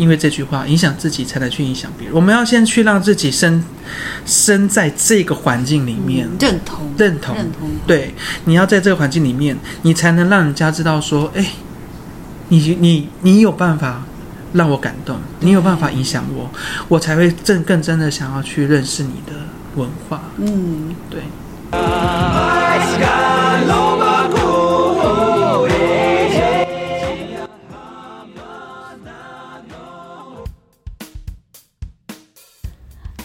[0.00, 2.16] 因为这句话影响自己，才能去影响别人。
[2.16, 3.62] 我们要先去让自己生
[4.24, 7.68] 生在这个环境里面，认同认同，认同。
[7.86, 8.14] 对，
[8.46, 11.44] 你要在这个环境里面，你才能让人家知道说，哎，
[12.48, 14.02] 你你你有办法
[14.54, 16.50] 让我感动，你有办法影响我，
[16.88, 19.34] 我才会真更真的想要去认识你的
[19.74, 20.22] 文化。
[20.38, 21.20] 嗯，对。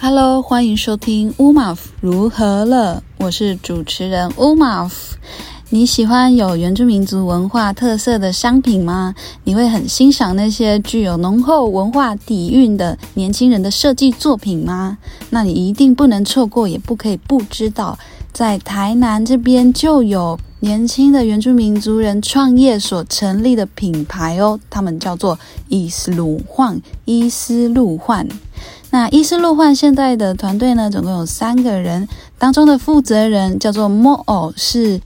[0.08, 5.18] Hello，欢迎收听乌马夫如何了，我是主持人乌马夫。
[5.72, 9.16] 你喜欢有原住民族文化特色的商品吗？
[9.46, 15.00] 你会很欣赏那些具有浓厚文化底蕴的年轻人的设计作品吗？
[15.32, 17.98] 那你一定不能错过，也不可以不知道，
[18.32, 28.28] 在台南这边就有年轻的原住民族人创业所成立的品牌哦，他们叫做伊斯鲁焕，伊斯路焕。
[28.96, 32.08] 那伊斯路焕现在的团队呢，总共有三个人，
[32.40, 35.02] 当中的负责人叫做莫偶，是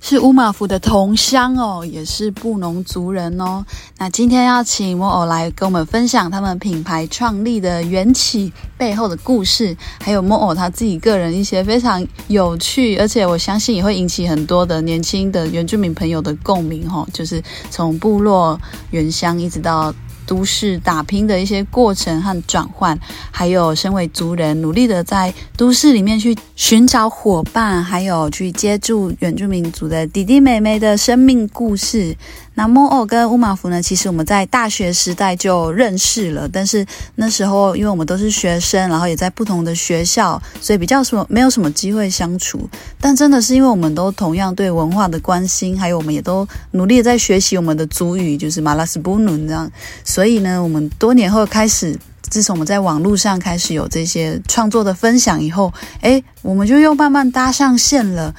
[0.00, 3.62] 是乌马夫的同乡哦，也是布农族人哦。
[3.98, 18.58] 那今天要请莫偶来跟我们分享他们品牌创立的缘起背后的故事，还有莫偶他自己个人一些非常有趣，而且我相信也会引起很多的年轻的原住民朋友的共鸣哈、哦，就是从部落
[18.92, 19.94] 原乡一直到。
[20.30, 22.96] 都市打拼的一些过程和转换，
[23.32, 32.16] 还有身为族人努力的在都市里面去寻找伙伴，还有去接触原住民族的弟弟妹妹的生命故事。
[32.60, 33.82] 那莫欧跟乌马福呢？
[33.82, 42.68] 其实我们在大学时代就认识了，但是那时候因为我们都是学生，然后也在不同的学校，所以比较什么没有什么机会相处。
[43.00, 49.72] 但真的是因为我们都同样对文化的关心，还有我们也都努力在学习我们的族语，就是马拉斯布努这样。
[50.04, 51.98] 所以呢，我们多年后开始。
[52.28, 58.32] 自从我们在网络上开始有这些创作的分享以后，哎，我们就又慢慢搭上线了。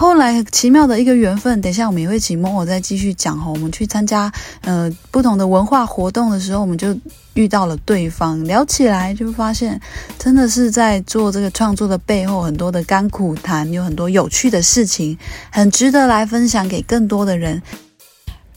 [0.00, 3.50] 后来奇妙的一个缘分，等一下我们也会请莫我再继续讲哈。
[3.50, 6.96] 我们去参加呃不同的文化活动的时候，我们就
[7.34, 9.80] 遇到了对方，聊起来就发现，
[10.16, 15.18] 真的是在做这个创作的背后，很多的甘苦谈，有很多有趣的事情，
[15.50, 17.60] 很值得来分享给更多的人。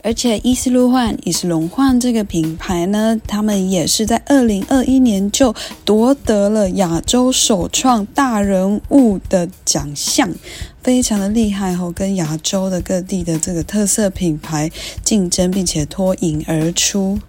[0.04, 5.54] 而且伊斯路焕、伊斯龙焕这个品牌呢，他们也是在二零二一年就
[5.86, 10.34] 夺得了亚洲首创大人物的奖项，
[10.82, 14.72] 非常的厉害哦，跟亚洲的各地的这个特色品牌
[15.04, 17.20] 竞争，并且脱颖而出，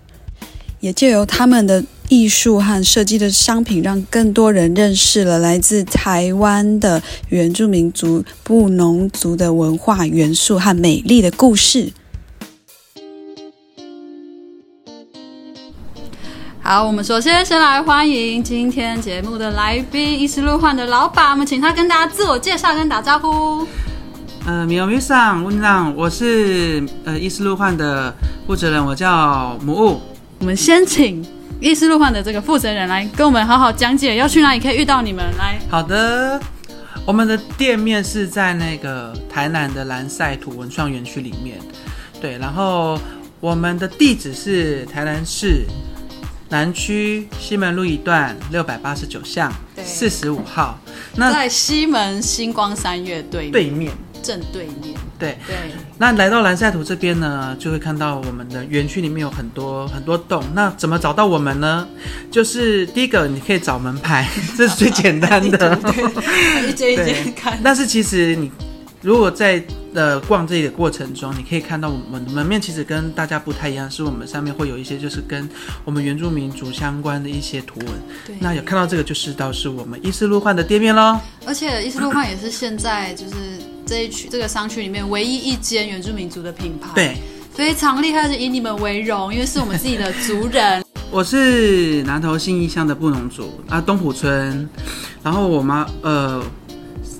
[0.81, 11.93] 也借由他们的艺术和设计的商品，让更多人认识了来自台湾的原住民族布农族的文化元素和美丽的故事。
[16.65, 23.67] 好，我们首先先来欢迎今天节目的来宾，伊斯路焕的老板，我们请他跟大家自我介绍跟打招呼。
[24.47, 28.15] 呃，米欧米桑温浪，我是呃伊斯路焕的
[28.47, 30.01] 负责人，我叫母物。
[30.39, 31.27] 我们先请
[31.61, 35.25] 伊斯路焕的这个负责人来跟我们好好讲解，要去哪里可以遇到你们。
[35.37, 36.41] 来，好的，
[37.05, 41.59] 我们的店面是在那个台南的蓝赛土文创园区里面，
[42.21, 42.97] 对，然后
[43.41, 45.67] 我们的地址是台南市。
[46.53, 49.51] 南区西门路一段六百八十九巷
[49.83, 50.79] 四十五号，
[51.17, 53.91] 那在西门星光三月对对面
[54.23, 54.95] 正对面。
[55.19, 55.57] 对对，
[55.97, 60.45] 那来到蓝赛图这边呢，就会看到我们的园区里面有很多很多栋。
[60.53, 61.89] 那怎么找到我们呢？
[62.31, 65.79] 就是第一个，你可以找门牌， 这是最简单的，
[66.69, 67.59] 一间一间看。
[67.65, 68.51] 但是其实你
[69.03, 69.63] 如果在
[69.95, 75.49] 呃逛这里的过程中，你可以看到我们门面其实跟大家不太一样，是我们上面会有一些就是跟
[75.85, 77.89] 我们原住民族相关的一些图文。
[78.25, 81.19] 对，那有看到这个就知道是我们伊斯路焕的店面喽。
[81.45, 83.35] 而且伊斯路焕也是现在就是
[83.85, 86.89] 这一区这个商区里面唯一一间原住民族的品牌。
[86.95, 87.17] 对，
[87.53, 90.85] 非常厉害，是以你们为荣，因为是我们自己的族人。
[91.11, 94.67] 我是南投信义乡的布农族啊，东埔村。
[95.23, 96.43] 然后我妈呃，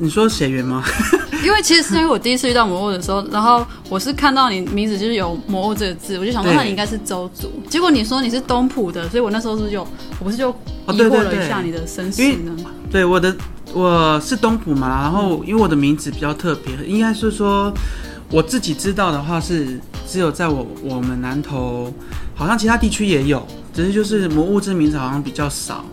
[0.03, 0.83] 你说血缘吗？
[1.47, 7.53] 因为其实是因为我第一次遇到魔物的时候，然后我是看到你名字就是有魔物这个字，我就想说那你应该是周族。
[7.69, 9.87] 结果你说你是东浦的，所以我那时候是就
[10.19, 12.53] 我不是就疑惑了一下你的身世呢？
[12.91, 13.33] 对，我的
[13.73, 17.73] 我是东浦嘛，然后因为我的名字比较特别，应该是说
[18.29, 19.79] 我自己知道的话是
[20.09, 21.95] 只有在我我们南投，
[22.35, 25.85] 好像其他地区也有，只是就是魔物这名字好像比较少。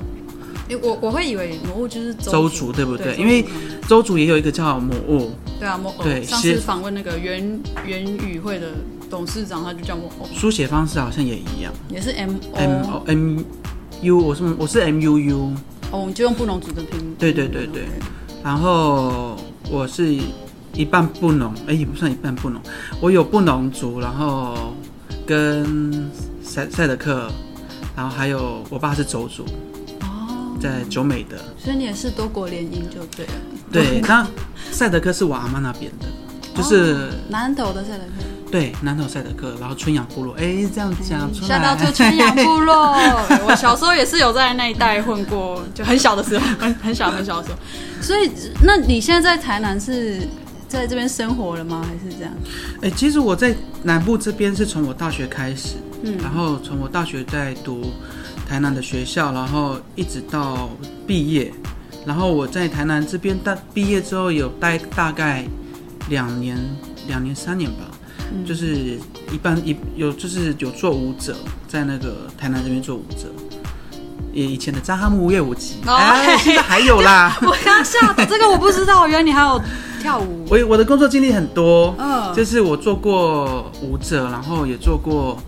[0.77, 3.15] 我我会以为魔物就是周族，对不对？
[3.15, 3.43] 因为
[3.87, 5.31] 周族也有一个叫魔物。
[5.59, 6.23] 对啊，魔对。
[6.23, 8.67] 上次访问那个原原语会的
[9.09, 13.39] 董事长，他就叫魔偶，书写方式好像也一样也是 M，M O，O M
[14.01, 15.53] U，我是我是 M U U，
[15.91, 17.15] 哦，我们就用布农族的拼音。
[17.17, 17.83] 对对对对，
[18.43, 19.35] 然后
[19.69, 20.15] 我是
[20.73, 22.61] 一半布农，哎，也不算一半布农，
[23.01, 24.73] 我有布农族，然后
[25.25, 26.09] 跟
[26.41, 27.29] 赛赛德克，
[27.95, 29.78] 然后还有我爸是周族，哦，
[30.61, 31.37] 在九美的。
[31.57, 33.31] 所以你也是多国联姻就对了。
[33.71, 34.27] 对，那
[34.71, 36.07] 赛德克是我阿妈那边的，
[36.55, 42.93] 就是、南投的赛德克，对南投赛德克，然后春阳部落，哎，这样讲出来，下到这春阳部落，
[43.47, 47.57] 我小时候也是有在那一带混过，就很小的时候，很 很小很小的时候。
[48.01, 48.31] 所以，
[48.63, 50.27] 那你现在在台南是
[50.67, 51.85] 在这边生活了吗？
[51.87, 52.33] 还是这样？
[52.81, 57.91] 哎，其实我在南部这边是从我大学开始，嗯然后从我大学在读
[58.49, 60.71] 台南的学校，然后一直到
[61.05, 61.53] 毕业，
[62.03, 65.45] 然后我在台南这边大毕业之后有待大概
[66.09, 66.57] 两年、
[67.07, 67.91] 两年三年吧，
[68.33, 68.99] 嗯就是
[69.31, 71.35] 一般一有就是有做舞者，
[71.67, 73.27] 在那个台南这边做舞者。
[74.31, 77.35] 也以前的扎哈木乐舞集，哦哎，现在还有啦。
[77.41, 79.59] 我刚吓到， 这个我不知道，原来你还有
[79.99, 80.45] 跳舞。
[80.49, 85.41] 我我的工作经历很多，嗯，就是我做过舞者，然后也做过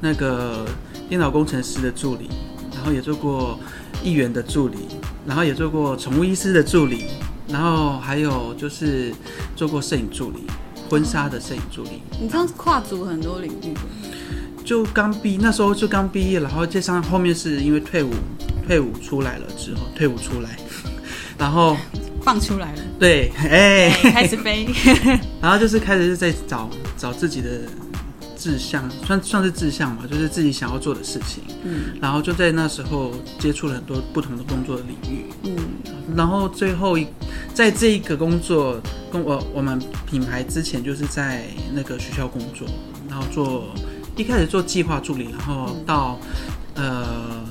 [0.00, 0.64] 那个
[1.12, 2.26] 电脑工程师的助理，
[2.74, 3.60] 然后也做过
[4.02, 4.78] 议员的助理，
[5.26, 7.04] 然后也做过宠物医师的助理，
[7.48, 9.12] 然后还有就是
[9.54, 10.38] 做过摄影助理，
[10.88, 12.00] 婚纱的摄影助理。
[12.18, 13.74] 你这样跨足很多领域。
[14.64, 18.10] 就刚毕那时候就刚毕业，然后加上后面是因为退伍，
[18.66, 20.56] 退伍出来了之后，退伍出来，
[21.36, 21.76] 然后
[22.22, 24.66] 放出来了，对，哎、开始飞。
[25.42, 27.50] 然后就是开始是在找找自己的
[28.42, 31.44] 志向，算算是志向吧，就是自己想要做的事情。
[31.64, 35.56] 嗯然后就在那时候接触了很多不同的工作的领域，嗯
[36.16, 37.06] 然后最后一
[37.54, 38.80] 在这一个工作
[39.12, 39.80] 跟我我们
[40.10, 42.66] 品牌之前就是在那个学校工作，
[43.08, 43.72] 然后做
[44.16, 46.18] 一开始做计划助理，然后到、
[46.74, 47.44] 呃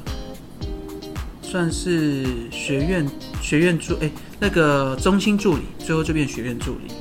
[1.41, 3.05] 算是学院
[3.41, 4.09] 学院助哎
[4.39, 6.93] 那个中心助理，最后就变学院助理。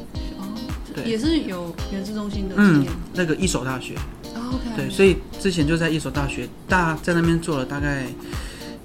[1.04, 3.94] 也是有原子中心的经嗯验。，那个一所大学，
[4.34, 8.06] 哦 OK，对，所以之前就在一所大学大在那边做了大概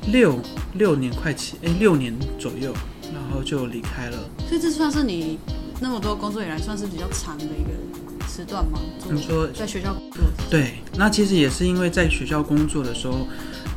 [0.07, 0.39] 六
[0.73, 2.73] 六年快七哎六年左右，
[3.13, 4.17] 然后就离开了。
[4.47, 5.39] 所以这算是你
[5.79, 8.79] 那么多工作以来算是比较长的一个时段吗？
[8.99, 13.27] 做你说在学校工作，对，那其实也是因为在学校工作的时候，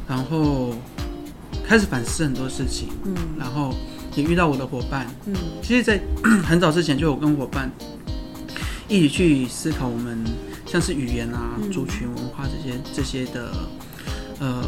[0.07, 0.75] 然后
[1.67, 3.75] 开始反思很多事情，嗯然后
[4.15, 5.07] 也遇到我的伙伴。
[5.27, 6.01] 嗯其实，在
[6.45, 7.71] 很早之前就有跟伙伴
[8.89, 10.25] 一起去思考我们
[10.67, 13.51] 像是语言啊、嗯族群文化这些这些的
[14.41, 14.65] 呃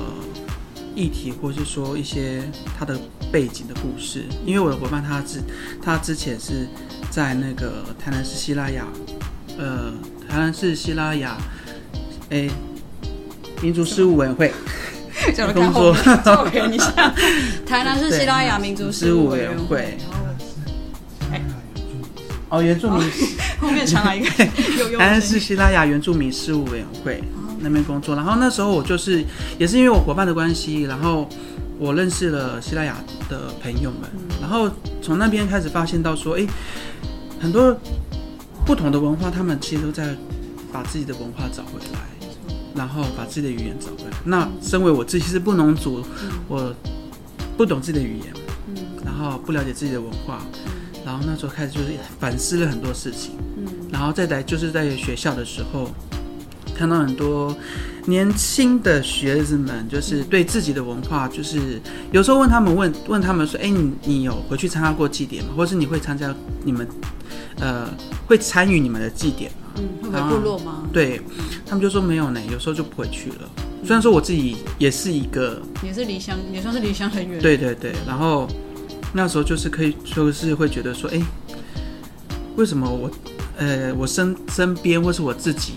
[0.95, 2.43] 议题，或是说一些
[2.79, 2.99] 它的
[3.33, 4.25] 背景的故事。
[4.45, 5.41] 因为我的伙伴他之
[5.83, 6.69] 他之前是
[7.11, 8.87] 在那个台南市希拉雅，
[9.59, 9.93] 呃，
[10.29, 11.37] 台南市希拉雅，
[12.31, 12.51] 诶。
[13.63, 14.51] 民族事务委员会
[15.53, 17.15] 工作看后面，叫我圆一下。
[17.67, 19.99] 台南市西拉雅民族事务委员会，
[22.49, 23.07] 哦，原住民
[23.61, 24.29] 后面传来一个
[24.79, 27.23] 有有台南市希拉雅原住民事务委员会
[27.61, 29.25] 那边工作，然后那时候我就是
[29.59, 31.29] 也是因为我伙伴的关系，然后
[31.79, 32.97] 我认识了希拉雅
[33.29, 34.11] 的朋友们，
[34.41, 34.71] 然后
[35.03, 36.47] 从那边开始发现到说，哎，
[37.39, 37.77] 很多
[38.65, 40.17] 不同的文化，他们其实都在
[40.73, 42.01] 把自己的文化找回来，
[42.75, 44.17] 然后把自己的语言找回来。
[44.25, 46.03] 那身为我自己是布农族，
[46.49, 46.75] 我
[47.59, 48.33] 不懂自己的语言，
[48.69, 48.77] 嗯。
[49.05, 50.41] 然后不了解自己的文化，
[51.05, 51.89] 然后那时候开始就是
[52.19, 53.33] 反思了很多事情。
[53.91, 55.91] 嗯然后再来就是在学校的时候，
[56.75, 57.55] 看到很多
[58.07, 61.81] 年轻的学子们，就是对自己的文化，就是
[62.13, 65.51] 有时候问他们问问他们说，哎，你你有回去参加过祭典吗？
[65.57, 66.87] 或是你会参加你们
[67.59, 67.89] 呃
[68.27, 69.83] 会参与你们的祭典吗？
[70.03, 70.89] 嗯，部落吗？
[70.93, 71.21] 对
[71.67, 73.51] 他们就说没有呢，有时候就不回去了。
[73.83, 78.49] 虽然说我自己也是一个也是离乡，也算是离乡很远。，对对对，然后
[79.13, 81.21] 那时候就是可以说是会觉得说，哎，
[82.57, 83.11] 为什么我，
[83.61, 85.75] 呃，我身身边或是我自己，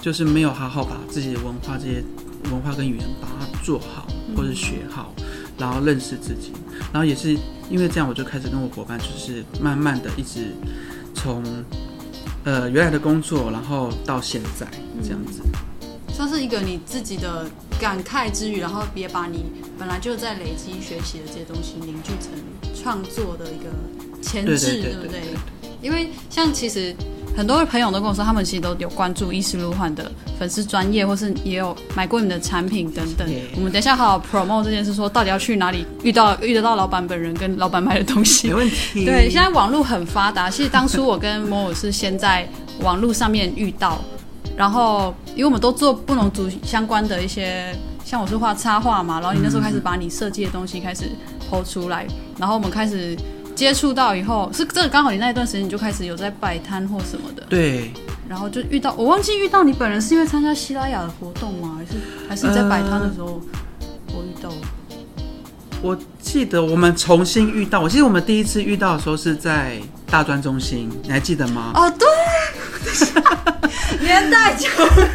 [0.00, 2.02] 就是没有好好把自己的文化这些
[2.50, 5.14] 文化跟语言把它做好，或是学好，
[5.58, 6.50] 然后认识自己，
[6.90, 7.36] 然后也是
[7.68, 10.46] 因为这样，我就开始跟我伙伴，就是慢慢的一直
[11.14, 11.44] 从
[12.44, 14.66] 呃原来的工作，然后到现在
[15.02, 15.42] 这样子。
[16.08, 17.46] 算是一个你自己的
[17.78, 19.44] 感慨之余，然后也把你
[19.78, 22.32] 本来就在累积学习的这些东西凝聚成
[22.74, 23.70] 创作的一个
[24.22, 25.36] 前对置，对对不对对对？
[25.82, 26.94] 因为像其实
[27.36, 33.26] 很多朋友都跟我说，他们其实都有关注伊斯路焕的粉丝专业，或是也有买过你们的产品等等。
[33.56, 38.54] 我们等一下好好 promote 这件事，说到底要去哪里遇到遇得到老板本人跟老板买的东西没。
[38.54, 39.04] 问题。
[39.06, 40.50] 对，现在网络很发达。
[40.50, 42.46] 其实当初我跟摩尔是先在
[42.80, 44.00] 网络上面遇到，
[44.56, 51.04] 然后因为我们都做不同族相关的一些，像我是画插画嘛，然后你那时候开始把你设计的东西开始
[51.50, 52.06] 剖出来，
[52.38, 53.16] 然后我们开始
[53.60, 57.92] 接触到以后，是这个刚好你那一段时间你就开始有在摆摊或什么的，对，
[58.26, 61.76] 然后就遇到我忘记遇到你本人是因为参加希拉雅的活动吗？
[61.76, 62.00] 还是
[62.30, 63.38] 还是你在摆摊的时候、
[64.14, 64.50] 我遇到？
[65.82, 69.76] 我记得我们重新遇到，我记得我们第一次遇到的时候是在
[70.10, 71.72] 大专中心，你还记得吗？
[71.74, 72.08] 哦，对，
[74.00, 74.68] 年代久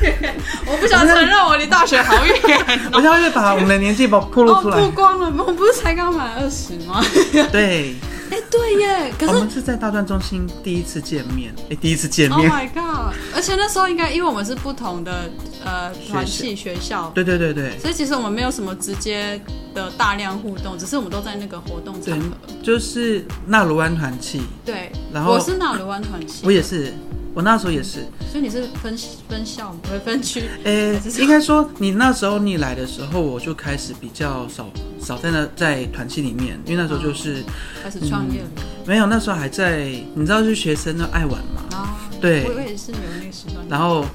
[0.04, 0.36] 远，
[0.68, 2.36] 我不想承认我离大学好远
[2.94, 4.78] 我现在会把我们的年纪把暴露哦，出来。
[4.80, 7.04] 曝光了，我不是才刚满二十吗？
[7.52, 8.15] 对，哎，
[8.58, 12.52] 对耶，可是我们是在大专中心第一次见面，哎，第一次见面 Oh 面。
[12.52, 13.14] my god！
[13.36, 15.30] 而且那时候应该因为我们是不同的
[15.64, 19.40] 呃团系学校，对对对对，所以其实我们没有什么直接
[19.74, 22.26] 的大量互动，只是我们都在那个活动场合。
[22.64, 26.94] 就是纳鲁湾团契，对，然后我是纳鲁湾团系我，也是，
[27.36, 28.00] 我那时候也是。
[28.32, 28.98] 所以你是分
[29.30, 30.44] 分校不会分区？
[30.64, 34.68] 诶、还 是应该说你那时候你来的时候，我就开始比较少
[35.00, 37.44] 少在那在团契里面，因为那时候就是、
[37.84, 38.48] 开始创业了
[38.88, 42.00] 没有，那时候还在，你知道，是学生都爱玩嘛，啊？
[42.22, 44.06] 对我我也是有那个时段，然后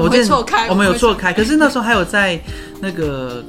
[0.00, 2.40] 我会错开，我们有会错开，可是那时候还有在
[2.80, 3.44] 那个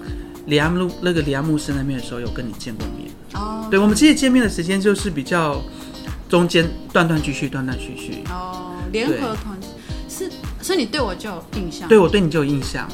[0.47, 3.11] 里安路那个里安牧师那边的时候有跟你见过面。
[3.35, 5.61] 哦，对，我们其实见面的时间就是比较
[6.29, 8.23] 中间断断续续，断断续续。
[8.29, 9.57] 哦，联合团
[10.07, 10.31] 是，
[10.61, 11.89] 所以你对我就有印象。
[11.89, 12.87] 对我对你就有印象，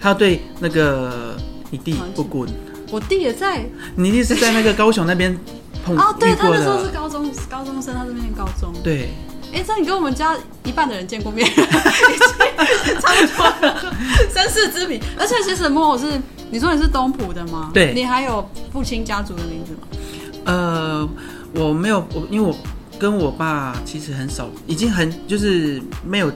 [0.00, 1.36] 还有对那个
[1.70, 2.48] 你弟不滚，
[2.90, 5.38] 我弟也在你弟是在那个高雄那边
[5.84, 8.72] 碰哦，对他那时候是，高中高中生，他这边念高中。
[8.82, 9.10] 对。
[9.54, 10.34] 哎，这样你跟我们家
[10.64, 13.94] 一半的人见过面， 差不多了，
[14.32, 14.98] 身世之谜。
[15.18, 16.18] 而且其实莫我是
[16.50, 17.70] 你说你是东浦的吗？
[17.74, 19.80] 对你还有父亲家族的名字吗？
[20.46, 21.06] 呃，
[21.54, 22.56] 我没有，我因为我
[22.98, 26.32] 跟我爸其实很少，已经很就是没有，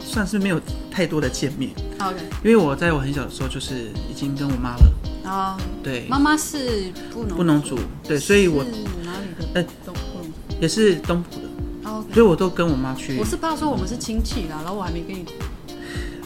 [0.00, 4.92] 算是没有太多的见面，OK，因为我在我很小的时候就是已经跟我妈了，
[5.22, 8.70] 然后对，妈妈是不农不农族，对，所以我是
[9.04, 9.48] 哪里的？
[9.54, 10.30] 呃东布农族。
[10.60, 13.18] 也是东埔的，哦 OK，所以我都跟我妈去。
[13.18, 15.24] 我，是怕说我们是亲戚啦，然后我还没跟你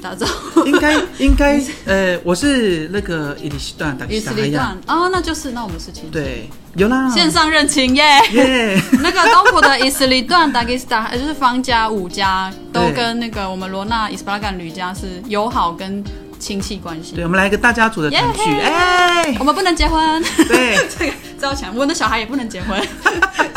[0.02, 0.64] 打招呼。
[0.66, 8.04] 应该 应该呃，我是那个伊里西段达伊吉萨海亚，斯里段哦，那就是那我们是亲戚。，对，有啦，线上认亲耶。
[8.32, 16.02] 耶， 那个东浦的伊斯里段达吉斯塔，也就是方家、五家，都跟那个我们罗纳伊斯巴拉干吕家是友好跟
[16.38, 17.14] 亲戚关系。
[17.16, 22.80] 对，我们来一个大家族的团聚，耶哎，我们不能结婚，对， 这个这要强，我的小孩也不能结婚。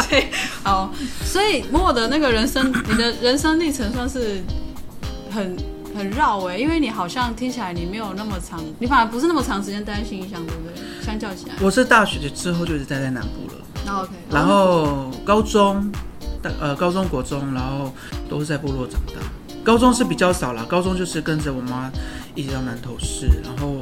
[0.09, 0.27] 对，
[0.63, 0.91] 好，
[1.23, 4.43] 所以莫我的那个人生，你的人生历程算是
[5.33, 5.55] 很
[5.95, 11.05] 很绕哎、因为你好像听起来你没有那么长，你反而不是那么长时间待在新义乡，对不对？
[11.05, 13.61] 相较起来，我是大学之后就一直待在南部了。
[13.85, 15.91] 那 OK，然后高中，
[16.41, 17.91] 大呃高中国中，然后
[18.29, 19.21] 都是在部落长大。
[19.63, 21.91] 高中是比较少啦，高中就是跟着我妈
[22.33, 23.75] 一直到南投市，然后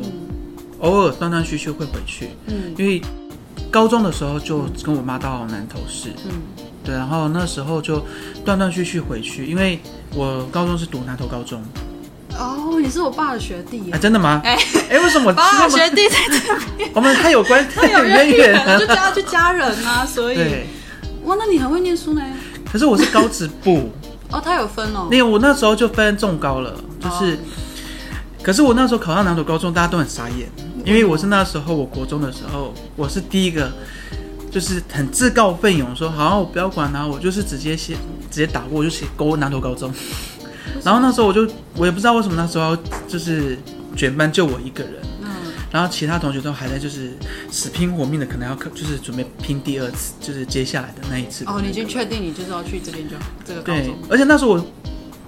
[0.80, 2.74] 偶尔断断续续会回去，嗯。
[2.78, 3.02] 因为
[3.72, 6.32] 高中的时候就跟我妈到南投市，嗯，
[6.84, 8.04] 对，然后那时候就
[8.44, 9.80] 断断续续回去，因为
[10.14, 11.62] 我高中是读南投高中，
[12.38, 14.42] 哦，你是我爸的学弟啊，，真的吗？
[14.44, 14.58] 哎。
[14.90, 15.34] 哎，为什么？
[15.34, 20.38] 爸其实我们学弟在这边，我们太有关， 太有渊渊源了就家就家人啊，所以，
[21.26, 22.22] 哇，那你很会念书呢。
[22.72, 23.92] 可是我是高职部。
[24.32, 27.38] 哦，他有分哦，那个我那时候就分重高了，就是，哦。
[28.44, 30.48] 可是我那时候考上南投高中，大家都很傻眼，
[30.86, 33.72] 因为我是那时候我国中的时候，我是第一个，
[34.52, 37.96] 就是很自告奋勇说，好，我不要管他、我就是直接写，
[38.30, 39.92] 直接打过，我就写勾南投高中。
[40.84, 43.58] 然后那时候我就，我也不知道为什么那时候要就是
[43.96, 45.28] 全班就我一个人，嗯，
[45.72, 47.12] 然后其他同学都还在就是
[47.52, 54.66] 死拼活命的，可能要考，就是准备拼第二次，就是接下来的那一次哦，你已经确定你就是要去这边就这个高对，，而且那时候我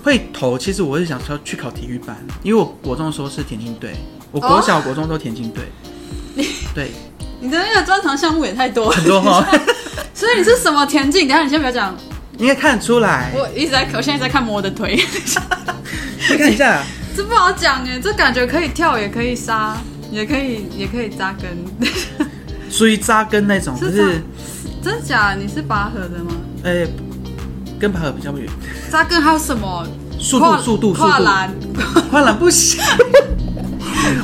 [0.04, 3.94] 会投，其实我是想说去考体育班，因为我国中的时候是田径队，
[4.32, 5.66] 我国小、国中都田径队。
[6.74, 6.92] 对，
[7.42, 9.46] 你的那个专长项目也太多了，很多哈，
[10.16, 11.28] 所以你是什么田径？
[11.28, 11.96] 等下你先不要讲，
[12.42, 13.32] 应该看得出来。
[13.36, 14.96] 我一直在，我现在在看摩的腿，
[16.32, 16.82] 你看一下，
[17.16, 19.78] 这不好讲哎，这感觉可以跳，也可以杀，
[20.12, 21.56] 也可以也可以扎根，
[22.70, 24.22] 属于扎根那种，就是是
[24.84, 25.36] 真假？
[25.40, 26.32] 你是拔河的吗？
[26.64, 26.86] 呃，
[27.80, 28.50] 跟拔河比较远，
[28.90, 29.88] 扎根还有什么？
[30.20, 31.52] 速度、速度、速度，跨栏、
[32.10, 32.80] 跨栏不行。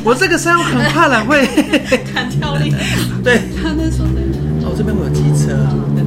[0.04, 1.46] 我这个山很跨栏会，
[2.14, 2.74] 弹跳力，
[3.24, 4.22] 对，他那时候在。
[4.64, 5.54] 哦，这边我有机车，
[5.96, 6.07] 等他一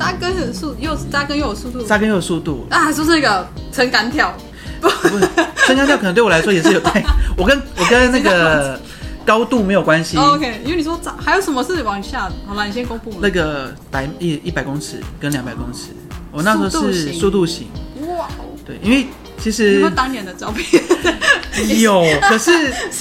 [0.00, 2.90] 扎根很速，又扎根又有速度扎根又有速度，啊！
[2.90, 4.34] 是不是那个撑杆跳？
[4.80, 5.28] 不是，
[5.66, 7.04] 撑杆跳可能对我来说也是有对，
[7.36, 8.80] 我跟我跟那个
[9.26, 10.16] 高度没有关系。
[10.16, 12.34] 哦 OK，因为你说扎，还有什么是往下的？
[12.46, 13.12] 好了，你先公布。
[13.20, 15.88] 那个百一一百公尺跟两百公尺，
[16.32, 17.68] 我那时候是速度型，
[18.16, 19.06] 哇哦，对，因为
[19.40, 20.82] 其有没有实当年的照片？
[21.80, 22.50] 有，可是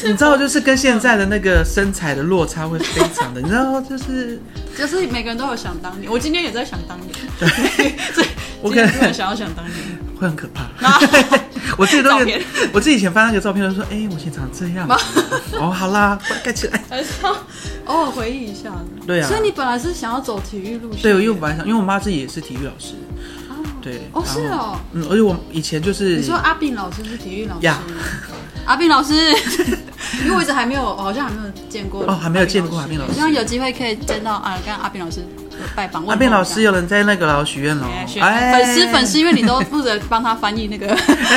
[0.03, 4.41] 你知道，就是跟现在的那个身材的落差会非常的， 你知道，就是
[4.77, 7.13] 就是每个人都有想当年，我今天也在想当年，
[8.13, 8.27] 所以
[8.61, 9.75] 我可能今天突然想要想当年。
[10.19, 10.67] 会很可怕。
[11.77, 12.09] 我自己都
[12.73, 14.85] 我自己以前翻那个照片都说，哎、我以前长这样。
[15.57, 16.83] 哦，好啦，盖起来。
[17.85, 18.69] 偶尔回忆一下。
[19.07, 21.03] 对啊所以你本来是想要走体育路线？
[21.03, 22.95] 对，因为我本来想，因为我妈自己也是体育老师，
[23.81, 24.09] 对。
[24.13, 24.77] 哦，是哦。
[24.93, 27.79] 嗯，而且我以前就是你说阿炳老师是体育老师呀
[28.65, 29.13] 阿炳老师，
[30.23, 35.25] 因为我一直还没有，好像还没有见过哦还没有见过阿炳老师希望有机会可以见到啊，跟阿炳老师
[35.75, 36.05] 拜访。
[36.05, 37.85] 阿斌老师有人在那个老许愿哦
[38.21, 40.95] 哎，粉丝粉丝，因为你都负责帮他翻译那个，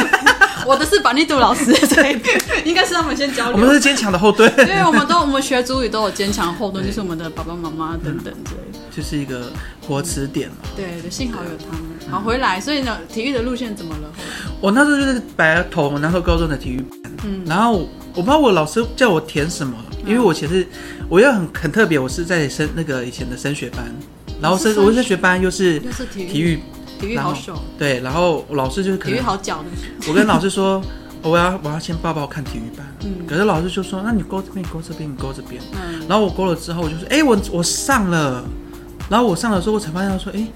[0.67, 2.21] 我的是板栗度老师，所以
[2.69, 3.53] 应该是他们先交流。
[3.55, 8.72] 我们是坚强的后盾，因为我们都我们学主语都有坚强后盾，就是我们的爸爸妈妈等等之类的。
[8.95, 10.57] 就是一个活词典嘛。
[10.77, 11.83] 对对，幸好有他们。
[12.11, 14.11] 好，回来，所以呢，体育的路线怎么了？
[14.61, 20.67] 我那时候就是白头我那时候高中的体育班，嗯然后我我不知道我老师叫我填什么，因为我其实
[21.09, 23.85] 我又很很特别，我是在升那个以前的升学班，
[24.41, 26.61] 然后升我升学班又是又是体育体育，
[27.01, 30.09] 体育好手，对，然后老师就是可体育好脚的。
[30.09, 30.83] 我跟老师说。
[31.25, 38.45] 我要我要先报报看体育班，嗯可是老师就说，那你勾这边，你勾这边，你勾这边，嗯，然后我勾了之后，我就说，哎、我我上了，
[39.11, 40.47] 然后我上了之后，我才发现说，哎、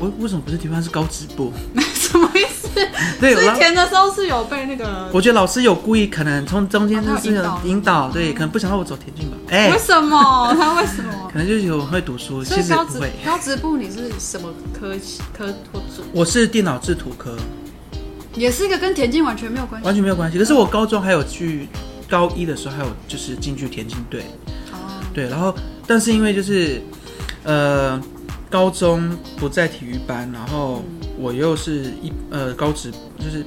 [0.00, 1.52] 我为什么不是体育班是高职部？
[1.94, 2.68] 什么意思？
[3.20, 9.36] 对，所以然后填的时候是有被那个，我觉得老师有故意，可能从中间哦他就是有引导对，可能不想让我走田径吧。
[9.48, 10.54] 哎、为什么？
[10.58, 11.30] 他为什么？
[11.32, 13.10] 可能就是有会读书，所其实不会。
[13.24, 14.94] 高职部你是什么科
[15.36, 16.02] 科或组？
[16.12, 17.36] 我是电脑制图科，
[18.34, 19.86] 也是一个跟田径完全没有关系。
[19.86, 20.38] 完全没有关系。
[20.38, 21.68] 可是我高中还有去
[22.08, 24.20] 高一的时候，还有就是进去田径队，
[24.72, 25.54] 哦，对，然后
[25.86, 26.82] 但是因为就是
[27.46, 27.98] 呃
[28.50, 30.82] 高中不在体育班，然后
[31.18, 33.44] 我又是一呃高职就是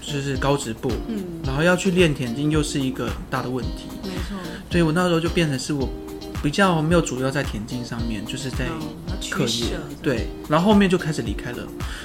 [0.00, 4.36] 就是高职部，嗯，然后要去练田径又是一个很大的问题，没错。
[4.70, 5.88] 所以我那时候就变成是我
[6.42, 8.66] 比较没有主要在田径上面，就是在
[9.30, 11.58] 课业，对，然后后面就开始离开了，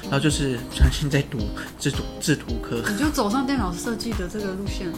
[0.04, 1.40] 然后就是专心在读
[1.80, 4.98] 制图制图科，你就走上电脑设计的这个路线了，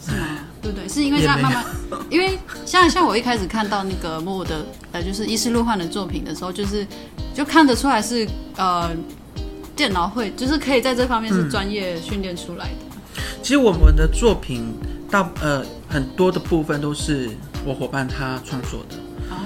[0.00, 0.26] 是吗？
[0.66, 0.88] 对不对？
[0.88, 6.84] 是因为也没这样慢慢，因为像像我一开始看到那个莫的呃，就是伊斯路焕的作品的时候，就是
[7.32, 8.26] 就看得出来是
[8.56, 8.90] 呃
[9.76, 13.22] 电脑会，就是可以在这方面嗯是专业训练出来的。
[13.42, 14.74] 其实我们的作品
[15.08, 17.30] 大呃很多的部分都是
[17.64, 18.96] 我伙伴他创作的。
[19.30, 19.36] 哦，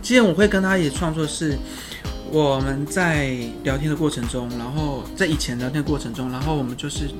[0.00, 1.58] 既然我会跟他一起创作是，
[2.30, 7.10] 我们在聊天的过程中，然后在以前聊天的过程中，然后我们就是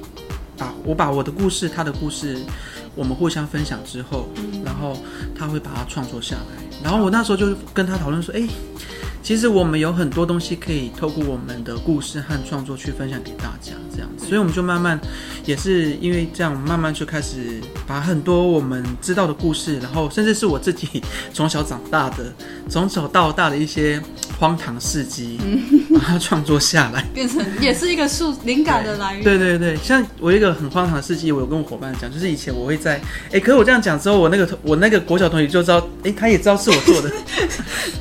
[0.56, 2.38] 把我把我的故事，他的故事，
[2.94, 4.28] 我们互相分享之后，
[4.64, 4.96] 然后
[5.36, 6.42] 他会把它创作下来。
[6.82, 8.46] 然后我那时候就跟他讨论说，哎、
[9.22, 14.98] 其实我们有很多东西可以透过我们的故事和创作去分享给大家，这样子，所以我们就慢慢
[15.44, 21.02] 也是因为这样，慢慢就开始把很多我们知道的故事，然后甚至是我自己
[21.32, 22.32] 从小长大的、
[22.68, 24.00] 从小到大的一些
[24.38, 25.38] 荒唐事迹，
[25.94, 27.04] 把它创作下来。
[27.14, 29.22] 变成也是一个数灵感的来源。
[29.22, 37.12] 对对对，像我有一个很荒唐的事迹，我有跟我伙伴讲，就是以前我会在，哎，可是我这样讲之后，我那个我那个国小同学就知道，哎，他也知道是我做的，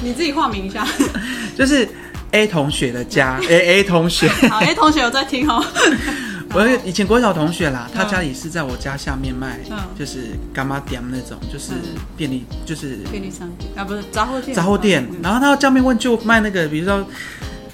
[0.00, 0.86] 你自己化名一下。
[1.56, 1.88] 就是
[2.32, 5.64] A 同学的家， A A 同学，好，A 同学有在听哦。
[6.54, 14.56] 我以前国小同学啦，他嗯家里是在我家下面卖，嗯就是干妈店那种，就是嗯便利，就是便利商店啊，不是杂货店。
[14.56, 17.06] 杂货店，嗯然后他下面问就卖那个，比如说。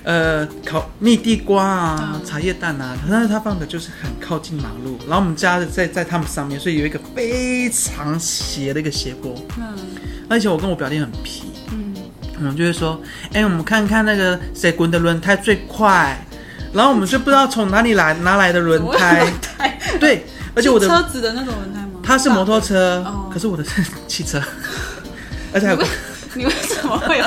[0.07, 9.35] 呃，烤蜜地瓜啊，嗯茶叶蛋啊，但是他放的就是很靠近马路，然后我们家的在在他们上面，所以有一个非常斜的一个斜坡。
[9.57, 9.65] 嗯
[10.29, 11.54] 而且我跟我表弟很皮，嗯，
[12.37, 13.01] 我们就会说，
[13.33, 16.19] 哎、我们看看那个谁滚的轮胎最快，
[16.73, 22.01] 然后我们就不知道从哪里来拿来的轮胎，胎， 对，而且我的车子的那种轮胎吗？
[22.03, 24.41] 它是摩托车，哦可是我的是汽车，
[25.55, 25.77] 而且还
[26.35, 27.25] 你为什么会有？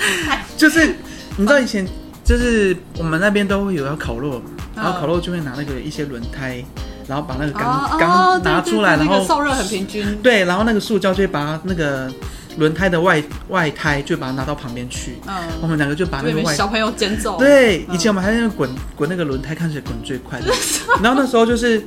[0.56, 0.94] 就是
[1.36, 1.86] 你知道以前
[2.22, 6.62] 就是我们那边都会有要烤肉嘛，然后嗯烤肉就会拿那个一些轮胎，
[7.08, 10.16] 然后把那个钢哦钢拿出来，然后对那个受热很平均。
[10.22, 12.12] 对，然后那个塑胶就会把它那个
[12.58, 17.38] 轮胎的外外胎就把它拿到旁边去，嗯我嗯，们两个就把那个外小朋友捡走。
[17.38, 20.52] 对，嗯以前我们还在那滚滚那个轮胎，看起来滚最快的。
[21.02, 21.82] 然后那时候就是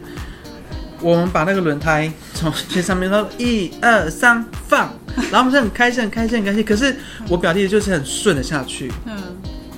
[1.02, 4.92] 我们把那个轮胎从最上面，然后一二三放，
[5.32, 6.64] 然后我们是很开心、很开心、很开心。
[6.64, 6.96] 可是
[7.30, 9.14] 我表弟就是很顺的下去，嗯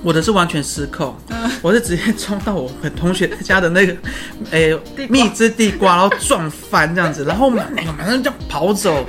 [0.00, 3.94] 我的是完全失控，嗯，我是直接冲到我们同学家的那个
[4.52, 7.66] 诶、地瓜蜜汁地瓜，然后撞翻这样子，然后我们
[7.98, 9.04] 马上就跑走。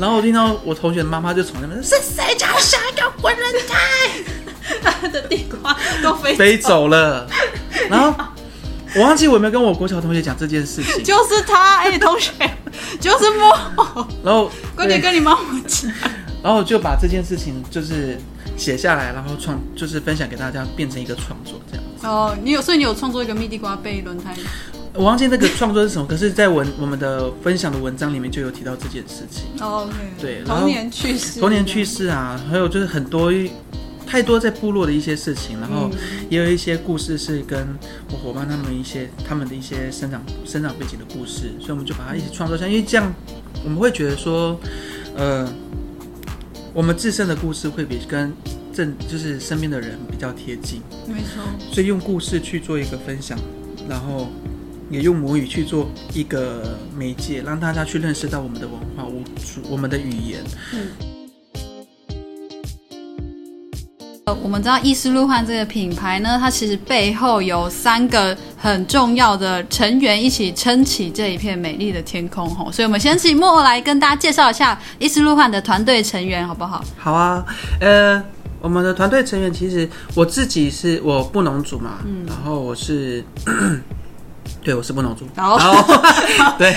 [0.00, 3.76] 然后我听到我同学的妈妈就从那边说：“是谁家的小孩给我滚轮胎？”
[4.82, 7.28] 他 的地瓜都飞飞走了。
[7.90, 8.14] 然后
[8.94, 12.32] 我忘记我有没有跟我国小同学讲这件事情，就是他，哎、同学，
[12.98, 13.44] 就是木
[13.76, 15.92] 偶，然后快点跟你妈妈讲。
[16.42, 18.18] 然后我就把这件事情就是
[18.56, 21.84] 写下来，然后创就是分享给大家，变成一个创作这样。
[22.02, 24.34] 哦，你有，所以你有创作一个蜜地瓜被轮胎，
[24.94, 29.44] 我忘记那个创作是什么，可是，在文我们的分享的文章里面就有提到这件事情。
[29.60, 29.88] 哦
[30.20, 33.32] 对童年趣事，童年趣事啊，还有就是很多
[34.06, 35.88] 太多在部落的一些事情，然后
[36.28, 37.66] 也有一些故事是跟
[38.10, 43.12] 我伙伴他们一些他们的一些生长生长背景的故事，所以我们就把它一起创作下，因为这样
[43.64, 44.58] 我们会觉得说，
[45.16, 45.48] 呃，
[46.74, 48.32] 我们自身的故事会比跟
[48.74, 53.38] 正就是身边的人比较贴近，没错，所以用故事去做一个分享，
[53.88, 54.28] 然后
[54.90, 59.22] 也用母语去做一个媒介，让大家去认识到我们的文化、我
[59.70, 60.40] 我们的语言。
[64.26, 76.84] 呃，我们知道伊斯路汉这个品牌呢，它其实背后有三个很重要的成员一起撑起这一片美丽的天空吼，所以我们先请莫欧来跟大家介绍一下伊斯路汉的团队成员好不好？
[76.98, 77.46] 好啊，
[77.80, 78.22] 呃，
[78.60, 83.24] 我们的团队成员其实我自己是我布农族嘛，然后我是，
[84.62, 85.56] 对我是布农族，然后
[86.58, 86.76] 对，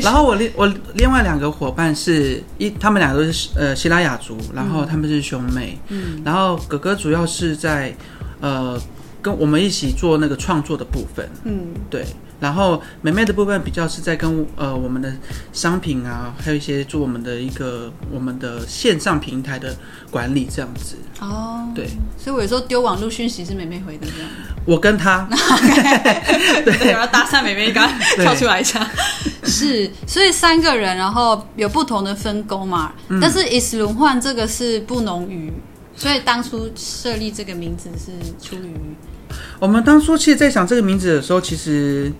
[0.00, 7.94] 然后我另我另外两个伙伴是一，他们两个都是呃希拉雅族，然后他们是兄妹，嗯，然后哥哥主要是在
[8.40, 8.80] 呃
[9.22, 12.04] 跟我们一起做那个创作的部分，嗯，对，
[12.40, 15.12] 然后妹妹的部分比较是在跟呃我们的
[15.52, 19.76] 商品啊，还有一些做我们的一个我们的线上平台的
[20.10, 20.96] 管理这样子。
[21.20, 24.30] 哦，对，所以我有时候丢网络讯息是妹妹回的这样，
[24.64, 25.28] 我跟她，
[26.64, 28.24] 对，然后搭讪妹妹刚对。
[28.24, 28.90] 跳出来一下，
[29.44, 33.20] 是，所以三个人，然后有不同的分工嘛，嗯。
[33.20, 35.52] 但是 is 轮换这个是布农语，
[35.94, 38.72] 所以当初设立这个名字是出于？
[39.58, 42.10] 我们当初其实，在想这个名字的时候，其实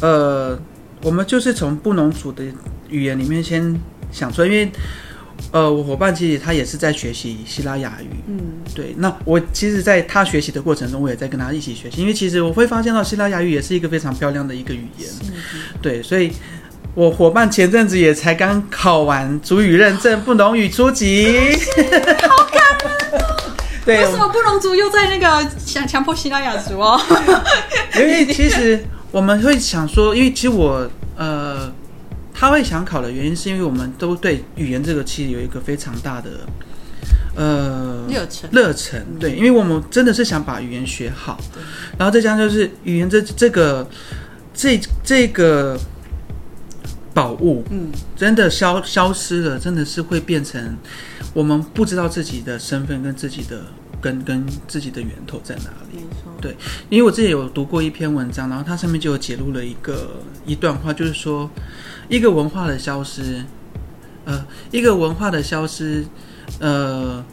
[0.00, 0.58] 呃，
[1.02, 2.44] 我们就是从布农族的
[2.88, 3.78] 语言里面先
[4.12, 4.70] 想出来，因为
[5.52, 8.38] 呃，我伙伴其实他也是在学习希腊雅语，嗯。
[8.74, 15.08] 对，那我其实，在他学习的过程中，我也在跟他一起学习，因为其实我会发现到希腊雅语也是一个非常漂亮的一个语言，
[15.80, 16.30] 对，所以
[16.94, 21.56] 我伙伴前阵子也才刚考完主语认证不农语初级，
[22.28, 22.62] 好感
[23.12, 23.22] 人、
[23.84, 27.00] 对，为什么布隆族又在那个想强迫希腊雅族哦？
[27.96, 28.84] 因为其实
[29.16, 31.72] 我们会想说，因为其实我呃，
[32.34, 36.30] 他会想考的原因，是因为我们都对语言这个其实有一个非常大的
[37.34, 38.50] 呃热忱。
[38.52, 41.40] 热忱，对，因为我们真的是想把语言学好，
[41.96, 43.88] 然后再加上就是语言这这个
[44.52, 45.80] 这这个
[47.14, 50.76] 宝物，嗯，真的消消失了，真的是会变成
[51.32, 53.62] 我们不知道自己的身份跟自己的
[54.06, 55.96] 跟跟自己的源头在哪里。
[55.96, 56.54] 没错，对，
[56.88, 61.50] 因为我自己有读过一篇文章，然后它上面就有揭露了一个一段话，就是说
[62.08, 63.42] 一个文化的消失，
[64.24, 66.04] 呃，一个文化的消失，
[66.60, 67.24] 呃，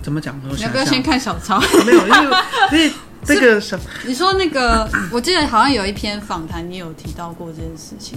[0.00, 0.40] 怎么讲？
[0.48, 1.60] 我想想你要不要先看小抄？
[1.84, 2.36] 没有，因为
[2.72, 2.92] 因为
[3.24, 3.76] 这个小
[4.06, 8.16] 你说那个，我记得好像有一篇访谈，你有提到过这件事情，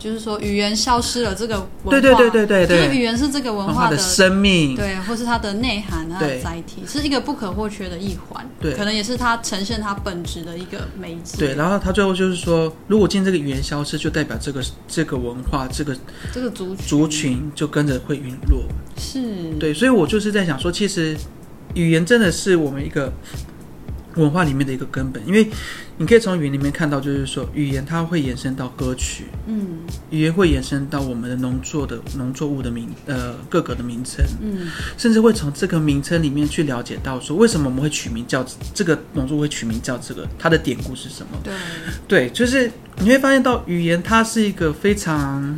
[0.00, 2.78] 就是说语言消失了，这个文化，对对对对对对。
[2.78, 8.44] 就是语言是这个文化的生命，对，或是它的内涵、它的对载体，是一个不可或缺的一环。
[8.58, 8.72] 对。
[8.72, 11.36] 可能也是它呈现它本质的一个媒介。
[11.36, 15.94] 对，然后他最后就是说，如果今天这个语言消失，就代表这个这个文化这个
[16.32, 16.86] 这个族群。
[16.86, 18.64] 族群就跟着会陨落。
[18.96, 21.14] 是，对，所以我就是在想说，其实
[21.74, 23.12] 语言真的是我们一个
[24.16, 25.48] 文化里面的一个根本，因为
[26.00, 41.38] 你可以从语言里面看到，就是说语言它会延伸到歌曲，嗯语言会延伸到我们的农作的农作物的名呃各个的名称，嗯甚至会从这个名称里面去了解到说为什么我们会取名叫这个农作物会取名叫这个，它的典故是什么？
[41.44, 41.52] 对，
[42.08, 45.54] 对，就是你会发现到语言它是一个非常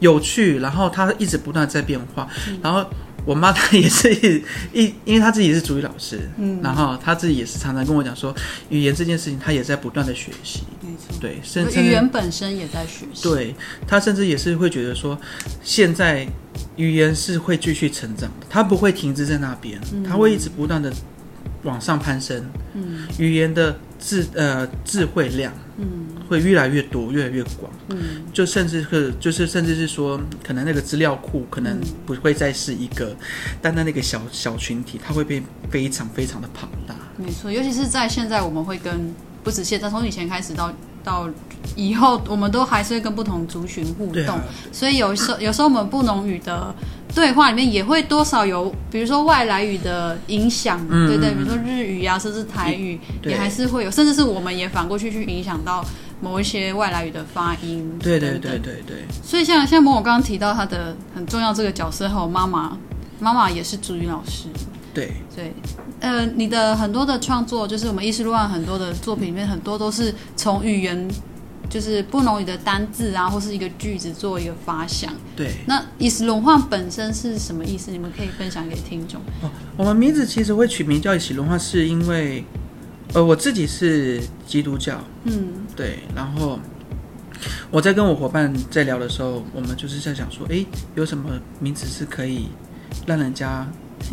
[0.00, 2.28] 有趣，然后它一直不断在变化。
[2.60, 2.84] 然后
[3.24, 4.42] 我妈她也是一
[4.84, 8.34] 一，因为她自己是主语老师，嗯然后她自己也是常常跟我讲说，
[8.68, 10.62] 语言这件事情她也在不断的学习。
[10.80, 11.16] 没错。
[11.20, 13.22] 对，甚至语言本身也在学习。
[13.22, 13.54] 对
[13.86, 15.18] 她甚至也是会觉得说，
[15.62, 16.26] 现在
[16.76, 20.92] 语言是会继续成长的，它不会停滞在那边，它会一直不断的
[21.64, 22.42] 往上攀升。
[22.74, 27.70] 嗯语言的智呃智慧量嗯会越来越多，越来越广。
[27.88, 33.14] 嗯，就甚至是就是甚至是说，可能那个资料库可能嗯不会再是一个
[33.60, 36.94] 单单那个小小群体，它会变非常非常的庞大。
[37.16, 37.52] 没错。
[37.52, 40.72] 尤其是在现在，我们会跟不止现在，从以前开始到
[41.04, 41.28] 到
[41.76, 44.44] 以后，我们都还是会跟不同族群互动，啊。
[44.72, 46.74] 所以有时候有时候我们布农语的
[47.14, 51.36] 对话里面也会多少有，比如说外来语的影响，嗯对对，嗯。
[51.36, 55.84] 比如说日语啊，甚至台语，也还是会有，甚至是我们也反过去去影响到
[56.20, 58.82] 某一些外来语的发音，对对对对？
[58.86, 62.76] 对，所以像像某我刚刚提到他的很重要这个角色，还有妈妈，
[63.20, 64.48] 妈妈也是主语老师。
[64.94, 65.52] 对对，
[66.00, 71.08] 呃，你的很多的创作，就是我们意识路岸很多的作品里面，很多都是从语言，
[71.68, 75.12] 就是不农语的单字啊，或是一个句子做一个发想。
[75.34, 75.50] 对。
[75.66, 77.90] 那意识轮换本身是什么意思？
[77.90, 79.20] 你们可以分享给听众。
[79.42, 82.44] 哦，我们名字其实会取名叫“一起文化”，是因为，
[83.12, 86.58] 呃，我自己是基督教，嗯对，然后
[87.70, 92.48] 我在跟我伙伴在聊的时候，我们就是在想说，哎，有什么名字是可以
[93.06, 93.66] 让人家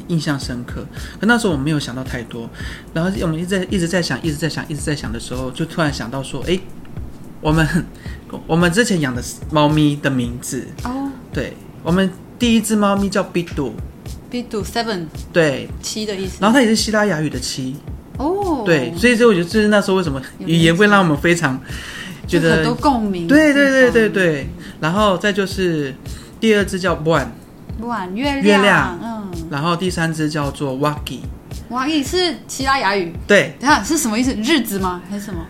[0.08, 0.86] 印象深刻？
[1.20, 2.50] 可那时候我没有想到太多，
[2.94, 6.60] 然后我们一直在一直在想，一直在想，一直在想的时候，就突然想到说，诶，
[7.40, 7.68] 我们
[8.48, 13.72] 我们之前养的猫咪的名字，哦对我们第一只猫咪叫 Bidu。
[14.32, 16.38] Bidu seven 对，七的意思。
[16.40, 17.76] 然后它也是希腊雅语的七，
[18.18, 21.60] 哦，对，所以这我觉得这是那时候为什么语言会让我们非常
[22.26, 23.28] 觉得很多共鸣。
[23.28, 24.50] 对对对对，对，
[24.80, 25.94] 然后再就是
[26.40, 27.28] 第二只叫 One，
[27.82, 31.20] 晚月亮，月亮嗯，然后第三只叫做 Waki。
[31.70, 33.14] Waki 是希腊雅语。
[33.28, 34.34] 对，等下是什么意思？
[34.36, 35.02] 日子吗？
[35.10, 35.46] 还是什么？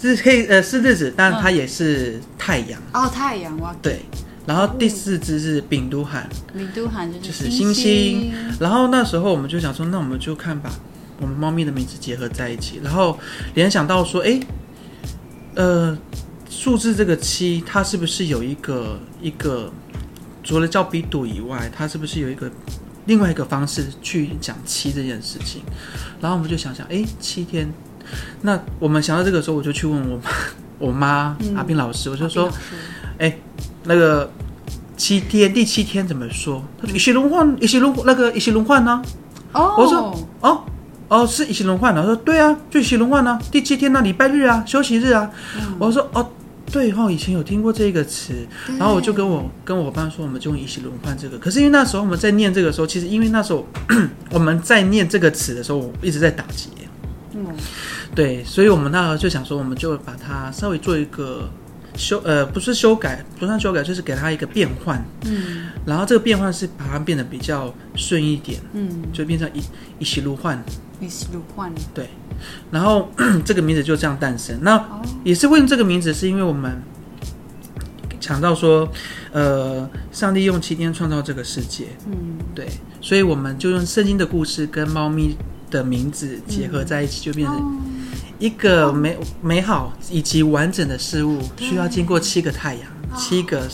[0.00, 4.00] 是可以呃是日子，但嗯它也是太阳，哦，太阳哇，对。
[4.46, 8.32] 然后第四只是丙都罕，丙都罕就就是是星星星。
[8.58, 10.68] 然后那时候我们就想说，那我们就看把
[11.20, 13.16] 我们猫咪的名字结合在一起，然后
[13.54, 14.40] 联想到说，哎，
[15.54, 15.96] 呃，
[16.48, 19.70] 数字这个七，它是不是有一个一个
[20.42, 22.50] 除了叫比赌以外，他是不是有一个
[23.06, 25.62] 另外一个方式去讲七这件事情？
[26.20, 27.72] 然后我们就想想，哎，七天。
[28.42, 30.30] 那我们想到这个时候，我就去问我妈，
[30.78, 32.58] 我妈嗯阿斌老师，我就说阿斌，
[33.20, 33.34] 老师
[33.84, 34.30] 那个
[34.96, 36.62] 七天第七天怎么说？
[36.80, 39.00] 他说一起轮换，一起轮那个一起轮换呢？
[39.52, 40.64] 哦，我说哦
[41.08, 42.00] 哦，是一起轮换的。
[42.00, 43.38] 他说对啊，就一起轮换呢。
[43.50, 45.30] 第七天呢，礼拜日啊，休息日啊。
[45.78, 46.30] 我说哦，
[46.72, 48.46] 对哈、哦，以前有听过这个词，
[48.78, 51.38] 然后我就跟我跟我爸说，我们就用一起轮换这个。
[51.38, 53.66] 可是因为那时候我们在念这个时候，其实因为那时候
[54.30, 56.68] 我们在念这个词的时候，我一直在打结。
[57.34, 57.46] 嗯，
[58.14, 61.48] 对，所以我们那时候就想说，我们就把它稍微做一个
[61.96, 65.04] 修，呃，不是修改，不算修改，就是给它一个变换。
[65.24, 69.62] 嗯然后这个变换是把它变得比较顺一点，嗯，就变成一
[69.98, 70.62] 一起轮换。
[71.00, 72.10] 一起轮换对，
[72.70, 73.10] 然后
[73.44, 74.58] 这个名字就这样诞生。
[74.62, 76.82] 那哦，也是为这个名字，是因为我们
[78.20, 78.88] 想到说，
[79.32, 82.38] 呃，上帝用七天创造这个世界，嗯。
[82.54, 82.68] 对，
[83.00, 85.36] 所以我们就用圣经的故事跟猫咪
[85.70, 87.80] 的名字结合在一起，就变成哦，
[88.38, 93.16] 一个美美好以及完整的事物，需要经过七个太阳、哦。
[93.16, 93.68] 七个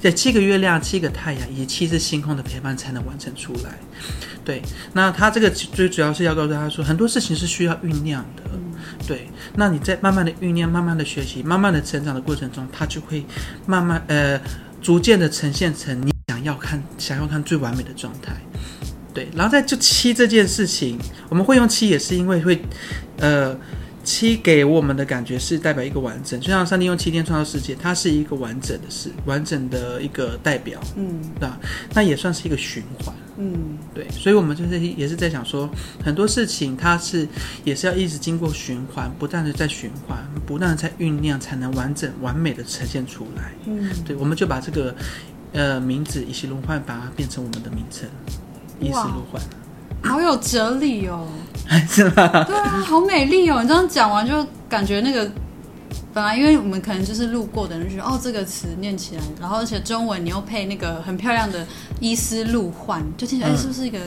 [0.00, 3.78] 在七个月亮、七个太阳以及七只星空的陪伴才能完成出来。
[4.44, 4.62] 对，
[4.94, 8.42] 那他这个最主要是要告诉他说，很多事情是需要酝酿的。
[8.52, 8.72] 嗯
[9.06, 13.24] 对，那你在慢慢的酝酿、慢慢的学习、慢慢的成长的过程中，他就会
[13.66, 14.40] 慢慢呃
[14.80, 18.32] 逐渐的呈现成你想要看、想要看最完美的状态。
[19.12, 22.62] 对，然后在就七这件事情，我们会用七，也是因为会
[23.18, 23.56] 呃。
[24.02, 31.58] 七给我们的感觉是代表一个完整，就像上帝用七天创造世界，它是一个完整的事，完整的一个代表，嗯对吧？
[31.94, 33.14] 那也算是一个循环。
[33.42, 35.68] 嗯对，所以我们就是也是在想说，
[36.04, 37.26] 很多事情它是
[37.64, 43.52] 也是要一直经过循环，不断的在循环，不断的在酝酿，才能完整完美的呈现出来。
[43.66, 44.94] 嗯，对，我们就把这个
[45.52, 48.08] 呃名字以西轮换，把它变成我们的名称，
[48.78, 49.40] 以西轮换，
[50.02, 51.26] 好有哲理哦。
[51.88, 52.44] 是吗？
[52.44, 53.62] 对啊，好美丽哦！
[53.62, 55.30] 你这样讲完就感觉那个。
[56.12, 61.64] 本来因为我们可能就是路过的人就觉得哦这个词念起来，然后而且中文你又配那个很漂亮的
[62.00, 64.00] 伊斯路换，就听起来、嗯哎是不是一个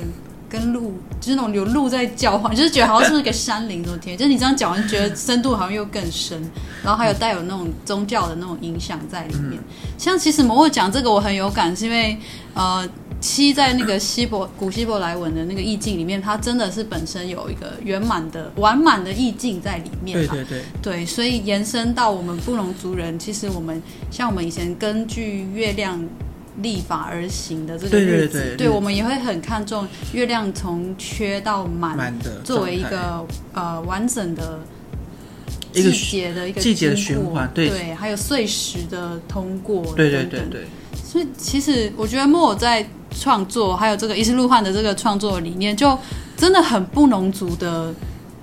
[0.50, 6.38] 跟鹿就是那种有鹿在叫唤，就是觉得好像是不是一个山林这种天，就是你这样讲完觉得深度好像又更深，
[6.84, 9.58] 然后还有带有那种宗教的那种影响在里面。
[9.98, 12.20] 像其实摩尔讲这个我很有感，是因为
[12.54, 12.86] 呃
[13.24, 20.34] 七在那个希伯古希伯来文的那个意境里面，它真的是本身有一个圆满的完满的意境在里面嘛。
[20.34, 23.82] 对对对，对，所以延伸到我们布隆族人，其实我们
[24.12, 26.06] 像我们以前根据月亮
[26.62, 34.60] 立法而行的这个对对日子，对我们也会很看重月亮从缺到满，满的作为一个呃完整的
[35.72, 37.70] 季节的一个季节循环对。
[37.70, 40.66] 对，还有碎石的通过，对对对对，
[41.02, 42.86] 所以其实我觉得莫尔在
[43.20, 45.98] 创作，还有这个伊斯路汉的这个创作理念，就
[46.36, 47.94] 真的很不农族的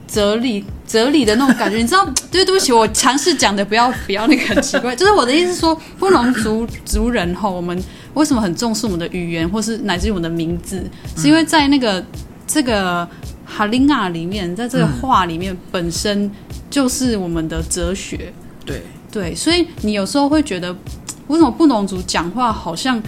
[0.07, 2.05] 哲理哲理的那种感觉，你知道？
[2.31, 7.81] 对，对不起，我尝试讲的不要不要那个很奇怪， 就是我的意思是说，布农族族人吼，我们
[8.15, 10.83] 为什么很重视我们的语言，或是乃至于我们的名字，
[11.17, 12.05] 是因为在那个
[12.47, 13.09] 这个
[13.45, 16.31] 哈林亚里面，在这个话里面本身
[16.69, 18.33] 就是我们的哲学。
[18.65, 20.75] 对对，所以你有时候会觉得，
[21.27, 23.01] 为什么布农族讲话好像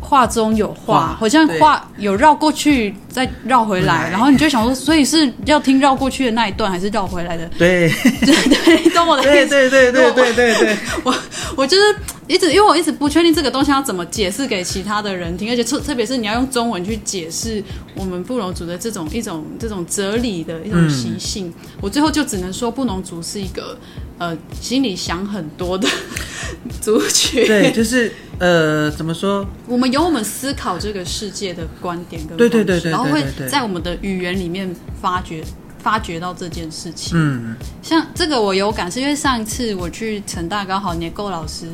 [0.00, 7.48] 话中有话，好像对话有绕过去再绕回来，然后你就想说，所以是要听绕过去的那一段，还是绕回来的？
[7.58, 7.90] 对
[8.24, 9.48] 对懂我的意思。
[9.48, 11.14] 对对对对对对，我
[11.56, 11.82] 我就是
[12.28, 17.62] 一直，因为我一直不确定这个东西要怎么解释给其他的人听，而且特特别是你要用中文去解释
[17.94, 23.78] 我们布农族的这种一种这种哲理的一种习性，我最后就只能说布农族是一个
[24.18, 25.88] 呃心里想很多的
[26.80, 27.46] 族群。
[27.46, 29.46] 对，就是呃，怎么说？
[29.66, 35.42] 我们有我们思考这个世界的观点跟对对对然后会在我们的语言里面发掘
[35.78, 37.12] 发掘到这件事情。
[37.14, 41.66] 嗯，像这个我有感，是因为上一次我去成大，刚好年够老师，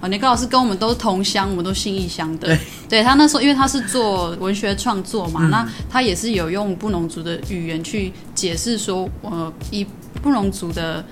[0.00, 2.56] 啊，年够老师跟我们都同乡，我们都信义乡的。
[2.88, 9.86] 对，他那时候因为他是做文学创作嘛，嗯那他也是有用布农族的语言去解释说，呃，以
[10.22, 11.04] 布农族的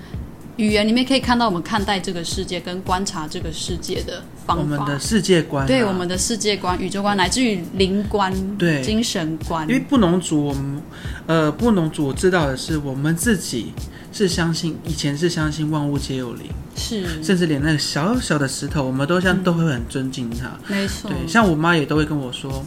[0.57, 4.77] 语言里面可以看到我们看待这个世界跟观察这个世界的我方法。
[4.77, 8.81] 们的世界观啊，对我们的世界观、宇宙观，乃至于灵观、对。
[8.81, 9.67] 精神观。
[9.67, 10.81] 因，为布农族，我们
[11.27, 13.73] 呃，布农族我知道的是，我们自己
[14.11, 17.23] 是相信，以前是相信万物皆有灵，是。
[17.23, 20.51] 甚至连那个小小的石头，我们都像、都会很尊敬它。
[20.67, 22.65] 没错，对，像我妈也都会跟我说，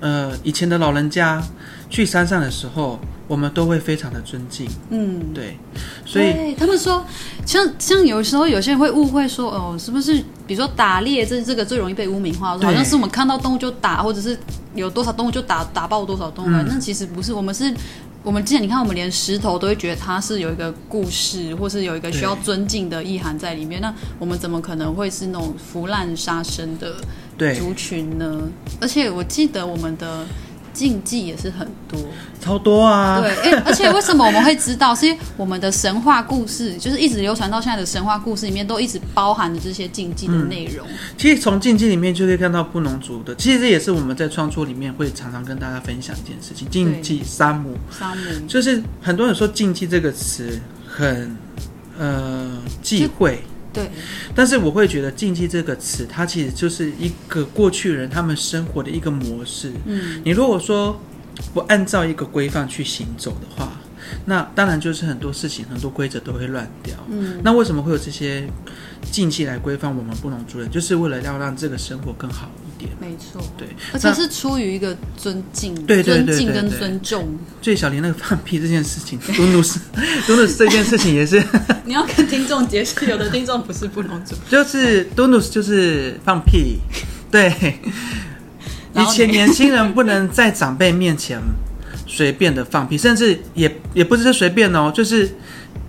[0.00, 1.42] 呃，以前的老人家
[1.88, 2.98] 去山上的时候，
[3.30, 4.68] 我们都会非常的尊敬。
[4.90, 5.56] 嗯，对，
[6.04, 7.06] 所以他们说，
[7.46, 10.16] 像像有时候有些人会误会说，哦，是不是
[10.48, 14.36] 比如说打猎这这个最容易被污名化，好像是我们看到动物就打，或者是
[14.74, 17.72] 有多少动物就打打爆多少动物，嗯那其实不是，我们是。
[18.22, 23.80] 我们之前你看，我们连石头都会觉得它是有一个故事，或是有一个需要尊敬的意涵在里面。
[23.80, 26.96] 那我们怎么可能会是那种腐烂杀生的
[27.54, 28.42] 族群呢？
[28.78, 30.26] 而且我记得我们的
[30.72, 32.00] 禁忌也是很多。
[32.40, 33.20] 超多啊。
[33.20, 34.94] 对，而且为什么我们会知道？
[34.94, 40.86] 是因为我们的神话故事，就是一直流传到现在的神话故事里面，都一直包含着这些禁忌的内容。
[41.16, 47.76] 其实从禁忌里面就可以看到布农族的，其实这也是我们在创作里面会常常跟大家分享一件事情：禁忌沙姆。
[47.90, 51.36] 沙姆，就是很多人说“禁忌”这个词很
[51.98, 53.90] 呃忌讳，对，
[54.34, 59.72] 但是我会觉得“禁忌”这个词，它其实就是一个过去人他们生活的一个模式。
[59.84, 61.00] 嗯，你如果说
[61.54, 63.72] 不按照一个规范去行走的话，
[64.24, 66.96] 那当然就是很多事情、很多规则都会乱掉。
[67.10, 68.48] 嗯，那为什么会有这些
[69.10, 70.68] 禁忌来规范我们布农族人？
[70.70, 72.90] 就是为了要让这个生活更好一点。
[73.00, 77.38] 没错，对，而且是出于一个尊敬、对对对尊敬跟尊重。
[77.60, 79.78] 最小林那个放屁这件事情，嘟努斯，
[80.26, 81.42] 嘟努斯这件事情也是，
[81.84, 86.78] 你要跟听众解释，有的听众不是不能做， 就是嘟努斯就是放屁，
[87.30, 87.52] 对。
[88.92, 91.40] 以前年轻人不能在长辈面前
[92.08, 95.30] 随便的放屁，甚至也也不是随便哦，就是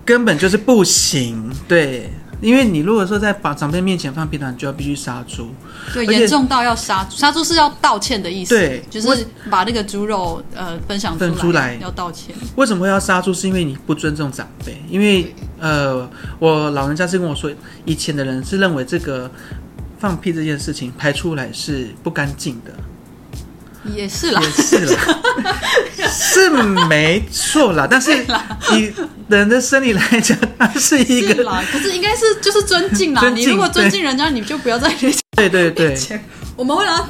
[0.04, 1.52] 根本就是不行。
[1.66, 2.08] 对，
[2.42, 5.48] 因为你如果说在把长辈面前放屁的话，你就要必须杀猪。
[5.94, 12.34] 对，严重到要杀猪，杀猪是要道歉的意思，对就是把那个猪肉呃分享分出来要道歉。
[12.56, 13.32] 为什么会要杀猪？
[13.32, 14.82] 是因为你不尊重长辈。
[14.90, 17.50] 因为呃，我老人家是跟我说，
[17.84, 19.30] 以前的人是认为这个
[19.98, 22.72] 放屁这件事情排出来是不干净的，
[23.84, 25.18] 也是啦也，是啦，
[26.08, 26.50] 是
[26.86, 27.86] 没错啦。
[27.90, 28.16] 但是
[28.72, 28.92] 以
[29.28, 33.20] 人的生理来讲，它是一个是啦，可是应该是就是尊敬啦。
[33.22, 35.96] 敬你如果尊敬人家，你就不要在人家对对对。
[36.54, 37.08] 我们为了，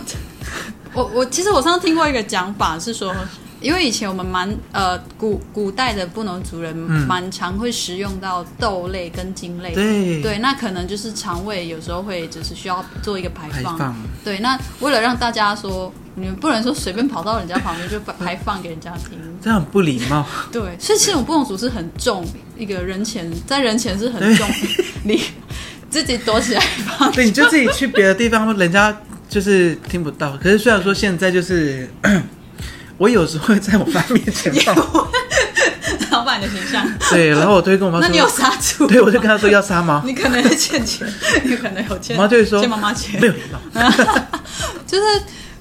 [0.95, 3.15] 我我其实我上次听过一个讲法是说，
[3.63, 9.73] 因为以前我们蛮呃古古代的布农族人嗯蛮常会食用到豆类跟茎类。
[9.73, 13.79] 对对，那可能就是肠胃有时候会就是需要做一个排放。
[13.79, 13.97] 排放。
[14.25, 19.19] 对，那为了让大家说，你们不能说随便跑到人家旁边就排排放给人家听。
[19.41, 20.27] 这样很不礼貌。
[20.51, 22.25] 对，所以其实我们布农族是很重
[22.57, 24.49] 一个人前，在人前是很重
[25.05, 25.21] 你
[25.91, 26.61] 自己躲起来
[26.99, 27.11] 放。
[27.13, 28.97] 对，你就自己去别的地方，人家
[29.29, 30.37] 就是听不到。
[30.37, 31.89] 可是虽然说现在就是，
[33.03, 34.77] 我有时候会在我妈面前放，
[36.13, 36.89] 老板的形象。
[37.11, 38.87] 对，然后我都会跟我妈说那你有说，杀猪？
[38.87, 40.05] 对，我就跟他说要杀吗？
[40.07, 41.05] 你可能是欠钱，
[41.43, 43.27] 你可能有欠，我妈就会说欠妈妈钱没。
[43.27, 43.35] 有。
[44.87, 45.05] 就是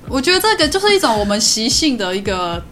[0.08, 2.64] 我觉得这个就是一种我们习性的一个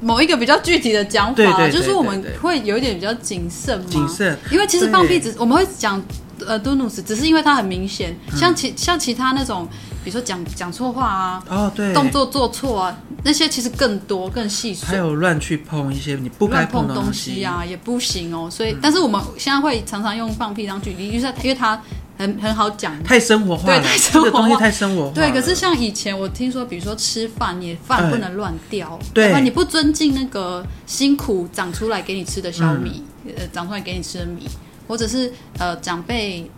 [0.00, 3.84] 某一个比较具体的讲法，对对对就是我们会有一点比较谨慎嘛。
[3.90, 6.02] 谨慎因为其实放屁只我们会讲
[6.46, 9.68] 呃 d o n u s 只是因为它很明显，像其像其他那种
[10.06, 14.86] 比如说讲讲错话啊，哦，对，动作做错啊，那些其实更多更细碎。
[14.86, 17.44] 还有乱去碰一些你不该碰的东西。
[17.44, 18.48] 啊，也不行哦。
[18.48, 21.82] 所以，但是我们现在会常常用放屁当举例，就是因为它
[22.16, 23.02] 很很好讲。
[23.02, 24.24] 太生活化了，对太生活化。
[24.24, 25.12] 这个东西太生活化。
[25.12, 29.40] 对，可是像以前我听说，比如说吃饭，你饭不能乱掉，对。
[29.40, 33.02] 你不尊敬那个辛苦长出来给你吃的小米，
[33.36, 34.48] 呃，长出来给你吃的米，
[34.86, 36.48] 或者是呃长辈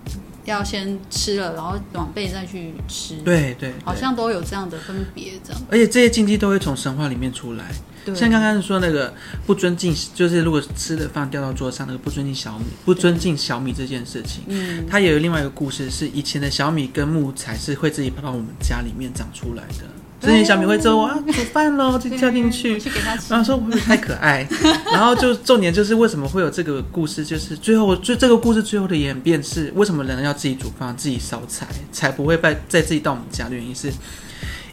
[0.48, 5.62] 要先吃了，然后晚辈再去吃，，对对，对好像都有这样的分别，这样。
[5.70, 7.70] 而且这些禁忌都会从神话里面出来。
[8.14, 9.12] 像刚刚说那个
[9.44, 19.84] 不尊敬，就是如果吃的饭掉到桌上，那个不尊敬小米，不尊敬小米这件事情，嗯，它也有另外一个故事，是以前的小米跟木材是会自己跑到我们家里面长出来的。
[20.20, 23.38] 之前小米会做啊煮饭喽， 就跳进去，去给他吃然。
[23.38, 24.46] 后说会不会太可爱？
[24.92, 33.92] 然后就重点就是为什么会有这个故事，就是最后就这个故事最后的演变是为什么人要自己煮饭、自己烧柴，才不会再再自己到我们家的原因是，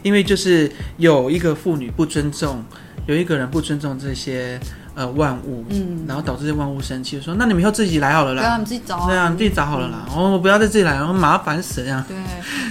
[0.02, 2.64] 因为就是有一个妇女不尊重，
[3.06, 4.58] 有一个人不尊重这些
[4.96, 9.06] 呃万物，嗯，然后导致这万物生气，说那你们以后自己来好了啦对啊，啦你，自己找啊。
[9.06, 12.04] 对啊，你自己找好了啦，哦，不要再自己来，然后麻烦死了这样。
[12.08, 12.16] 对，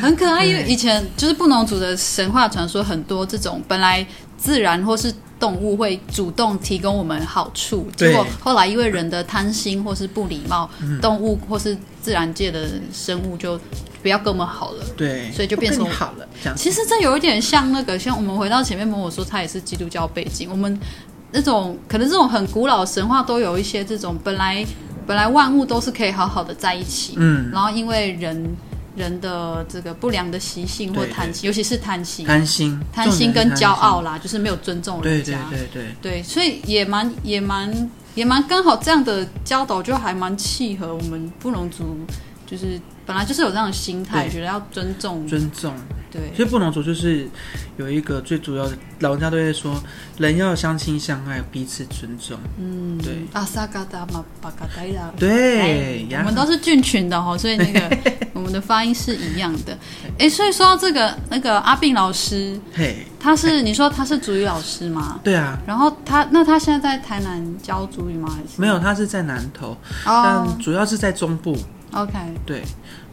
[0.01, 4.05] 很可爱，因为以前就是布农族的神话传说，很多这种本来
[4.39, 13.59] 自然或是动物会主动提供我们好处，对结果后来因为人的贪心或是不礼貌，嗯动物或是自然界的生物就
[14.01, 14.83] 不要跟我们好了。
[14.97, 16.57] 对，所以就变成好了这样。
[16.57, 20.79] 其实这有一点像那个，像我们回到前面，某某说他也是基督教背景，我们
[21.35, 24.65] 那种可能这种很古老的神话都有一些这种本来
[25.05, 28.55] 本来万物都是可以好好的在一起，嗯，然后因为人
[28.95, 35.95] 人的这个不良的习性或对贪心，尤其是贪心，贪心，贪心跟骄傲啦，就是没有尊重对对人家，对对。
[36.01, 41.97] 对所以也蛮也蛮也蛮刚好这样的教导，就还蛮契合我们布农族，
[42.45, 45.73] 就是本来就是有这样的心态，觉得要尊重，尊重，
[46.11, 47.27] 对所以不能族就是
[47.77, 49.81] 有一个最主要的，老人家都会说，
[50.17, 52.37] 人要相亲相爱，彼此尊重。
[52.59, 55.11] 嗯，对阿萨嘎达马巴嘎达拉。
[55.17, 57.97] 对我们都是菌群的哈，所以那个
[58.33, 59.77] 我们的发音是一样的。
[60.19, 65.19] 哎，所以说到这个那个阿炳老师，嘿，他是你说他是主语老师吗？
[65.23, 68.29] 对啊，然后他那他现在在台南教主语吗？
[68.29, 69.71] 还是没有，他是在南投，
[70.05, 71.57] 哦但主要是在中部。
[71.95, 72.13] ，OK。
[72.45, 72.63] 对，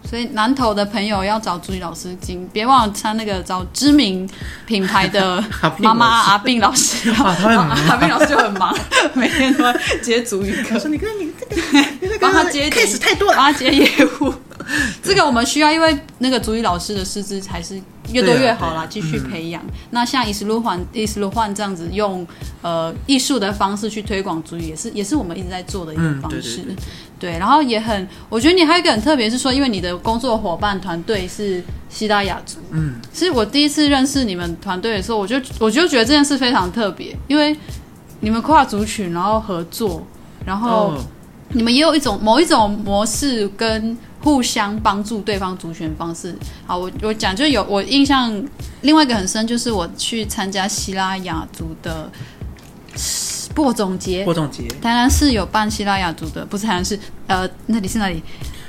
[0.09, 4.29] 所以南投的朋友要找足语老师，进别忘了参那个找知名
[4.67, 5.43] 品牌的
[5.79, 7.11] 妈 妈阿病老师。
[7.13, 8.77] 阿病 老师就很忙，
[9.15, 10.79] 每天都在接足语课我。
[10.79, 11.63] 说你看你这个，
[12.01, 13.37] 你这帮他接 case 太多了。
[13.37, 13.89] 帮他接业
[14.21, 14.35] 务。
[15.03, 17.81] 这个我们需要，因为那个足语老师的师资还是
[18.13, 19.63] 越多越好啦，继、续培养。
[19.91, 22.27] 那像伊斯鲁焕、伊斯鲁焕这样子用
[22.63, 26.63] 呃艺术的方式去推广主语，也是也是我们一直在做的一个嗯对方式。
[26.63, 26.77] 对
[27.19, 37.57] 对然后也很，我觉得你还有一个很特别，是说，因为你的工作伙伴团队是西拉雅族，嗯，其实我第一次认识你们团队的时候，我就我就觉得这件事非常特别，因为
[38.21, 40.05] 你们跨族群，然后合作，
[40.45, 40.69] 然后。
[40.71, 41.05] 哦，
[41.55, 46.35] 你们也有一种某一种模式跟互相帮助对方族群的方式。
[46.67, 48.33] 好，我我讲就有我印象，
[48.83, 52.11] 另外一个很深就是我去参加希拉雅族的
[53.55, 58.23] 播种节，播种节，台南市有办希拉雅族的，不是台南市，呃，那里是哪里？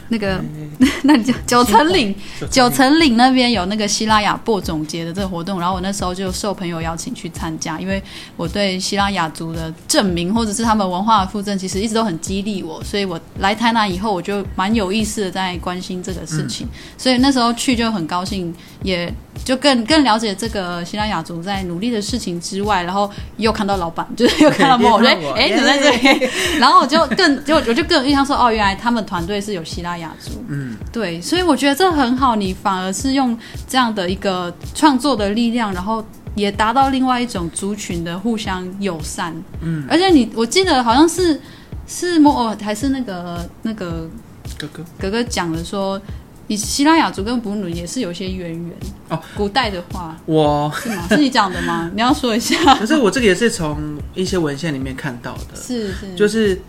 [0.10, 0.42] 那个
[1.04, 2.14] 那里叫九层岭，
[2.50, 8.02] 九层岭那边有那个希拉雅播种节的这个活动，然后我那时候就受朋友邀请去参加，因为
[8.36, 19.12] 我对希拉雅族的证明或者是他们文化的附赠，其实一直都很激励我，所以我来台南以后，我就蛮有意思的在关心这个事情，所以那时候去就很高兴，也
[19.44, 26.30] 就更更了解这个希拉雅族在努力的事情之外，然后又看到老板，就是 又看到莫，我觉得哎，耶你在这里，
[26.60, 33.38] 然后我就更就我就更有印象说，哦，原来他们团队是有希拉雅族，嗯，对，所以我觉得这很好，你反而是用
[33.68, 36.04] 这样的一个创作的力量，然后
[36.36, 39.36] 也达到另外一种族群的互相友善。
[39.62, 41.40] 嗯，而且你我记得好像是
[41.88, 44.10] 是摩尔还是那个那个
[44.58, 46.02] 哥哥，哥哥讲的说，
[46.48, 48.72] 你希腊雅族跟哺乳也是有些渊源
[49.10, 49.20] 哦。
[49.36, 51.06] 古代的话我是吗？
[51.10, 51.90] 是你讲的吗？
[51.96, 52.76] 你要说一下。
[52.76, 56.60] 可是我这个也是从一些文献里面看到的，是是，就是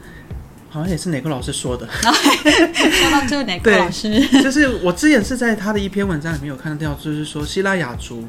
[0.74, 4.20] 好像也是哪个老师说的， 说到这个哪个老师？
[4.42, 8.24] 就是我之前是在他的一篇文章里面有看到，就是说希腊雅族，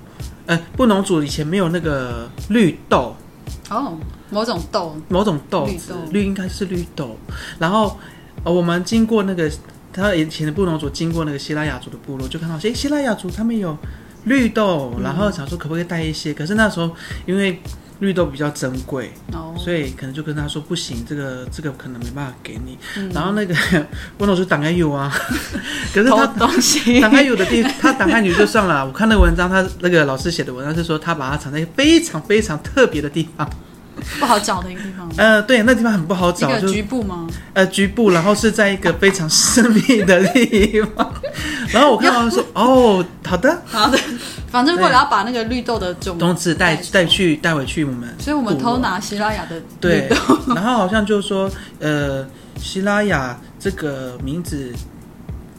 [0.46, 3.16] 呃，布农族以前没有那个绿豆，
[3.72, 3.98] 哦，
[4.30, 4.96] 某种豆。
[5.10, 7.18] 某种豆子绿应该是绿豆。
[7.58, 7.98] 然后、
[8.44, 9.52] 呃、我们经过那个
[9.92, 13.76] 他以前的布农族经过那个希腊雅族的部落，就看到，哎，希腊雅族他们有
[14.26, 16.92] 绿豆，然后想说可不可以带一些，可是那时候
[17.26, 17.60] 因为
[18.00, 22.78] 绿豆比较珍贵，哦，所以可能就跟他说不行，这个这个可能没办法给你。
[22.98, 23.56] 嗯然后那个
[24.20, 25.10] 温老师挡开有啊，
[25.94, 28.86] 可是偷他东西 挡开有的地，他挡开你就算了。
[28.86, 33.50] 我看那个文章，他那个老师写的文章是说，他把它藏在一个非常非常特别的地方。
[34.20, 37.28] 不好找的一个地方，呃，对，那地方很不好找，就局部吗？
[37.54, 41.14] 呃局部，然后是在一个非常私密的地方。
[41.74, 43.98] 然后我看到说，哦，好的，好的，
[44.50, 48.76] 反正为了要把那个绿豆的种种子带带去带回去我们，所以我们偷。
[48.86, 51.50] 拿希拉雅的对绿豆，， 然后好像就说，
[51.80, 52.28] 呃，
[52.62, 54.72] 希拉雅这个名字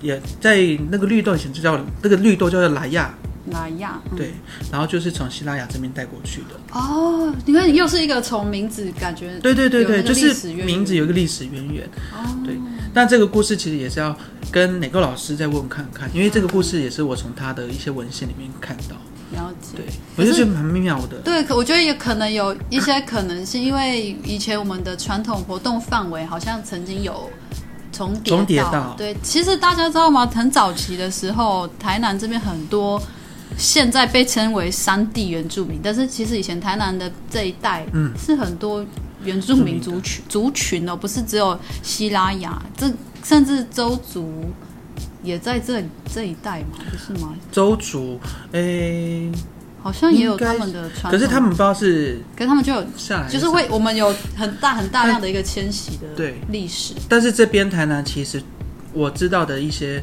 [0.03, 0.59] 也在
[0.91, 3.13] 那个绿豆以前就叫那个绿豆叫做莱亚，
[3.53, 4.35] 莱亚，嗯对，
[4.71, 6.79] 然后就是从希拉雅这边带过去的。
[6.79, 11.85] 哦，你看又是一个从名字感觉对对对对，就是名字有一个历史渊源。
[12.13, 12.57] 哦，对，
[12.93, 14.17] 但这个故事其实也是要
[14.51, 18.97] 跟哪个老师再问看看，因为这个故事也是我从他的一些文献里面看到。
[19.33, 19.85] 了解对，
[20.15, 21.17] 我就觉得蛮妙的。
[21.25, 27.29] 对，我觉得也可能有一些可能性，因为以前我们的传统活动范围好像曾经有
[27.93, 30.25] 重叠重叠到对，其实大家知道吗？
[30.27, 33.03] 很早期的时候，台南这边很多
[33.57, 38.85] 现在被称为山地原住民，但是其实以前台南的这一带，嗯是很多
[39.25, 42.91] 原住民族群族群哦，不是只有西拉雅，这
[43.23, 44.53] 甚至周族。
[45.23, 45.83] 也在这
[46.15, 47.35] 这一带嘛，不是吗？
[47.51, 48.21] 周族，
[48.53, 49.29] 诶，
[49.83, 56.95] 好像也有他们的传统，可是他们不知道是可是他们就有下来，就是会，我们有很大很大量的一个迁徙的对历史。
[57.09, 58.41] 但是这边台南其实
[58.93, 60.01] 我知道的一些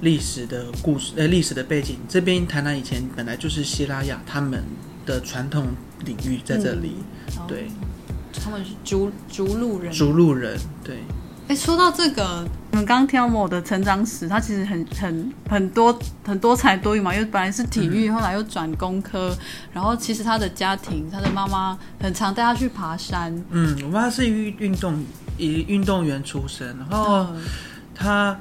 [0.00, 4.62] 历史的故事，呃，历史的背景，这边台南以前本来就是希拉雅他们
[5.04, 5.68] 的传统
[6.04, 6.96] 领域在这里，
[7.48, 7.68] 对，
[8.42, 9.92] 他们是逐逐鹿人。
[9.92, 10.98] 逐鹿人，对，
[11.48, 19.34] 哎，说到这个，我们刚刚听到我的成长史，他其实很很很多很多才多艺嘛，因为本来是体育，后来又转工科，
[19.72, 23.34] 然后其实他的家庭，他的妈妈很常带他去爬山。
[23.50, 25.02] 嗯，我妈是运运动
[25.38, 27.42] 以运动员出身，然后嗯。
[27.98, 28.38] 她，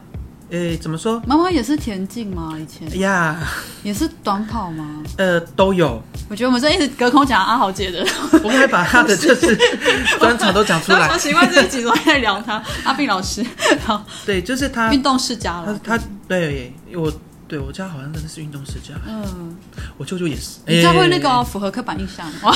[0.51, 1.21] 诶，怎么说？
[1.25, 2.55] 妈妈也是田径吗？
[2.59, 3.35] 以前呀，
[3.83, 5.03] 也是短跑吗？
[5.17, 8.05] 呃，都有，我觉得我们这一直隔空讲阿豪姐的，
[8.43, 9.57] 我可以把他的就是
[10.19, 11.17] 专场都讲出来好。
[11.17, 12.61] 奇怪，这一集都在聊他。
[12.83, 13.43] 阿斌老师，
[13.83, 15.79] 好，对，就是他，运动世家了。
[15.83, 17.11] 她她对我
[17.47, 19.55] 对我家好像真的是运动世家，嗯，
[19.97, 20.59] 我舅舅也是。
[20.67, 22.55] 你这样会那诶个哦符合刻板印象哇？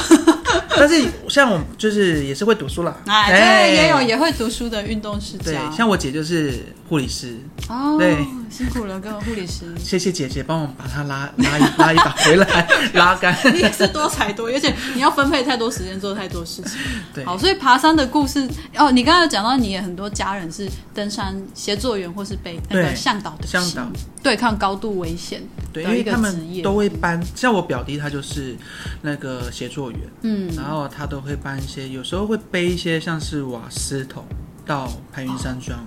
[0.79, 8.17] 但是像我就是也是会读书啦，哎，对，也有也会读书的运动世对家。，像我姐就是护理师，哦，对，
[8.49, 9.65] 辛苦了，各位护理师。
[9.77, 13.35] 谢谢姐姐帮我把她拉拉一拉一把回来，拉杆。
[13.53, 16.79] 你也是多才多艺，而且你要分配太多时间做太多事情。
[17.13, 23.87] 对，好，所以爬山的故事哦，你刚才有讲到你也很多家人是登山协作员或是被那个对向导的向导
[24.23, 26.61] 对抗高度危险对，因为他们业。
[26.61, 28.55] 都会搬，像我表弟他就是
[29.01, 34.25] 那个协作员，嗯，然后他都会搬一些，有时候会背一些像是瓦斯桶
[34.65, 35.79] 到排云山庄，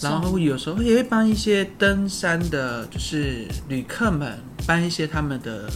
[0.00, 5.70] 然后有时候也会帮一些登山的，就是旅客们搬一些他们的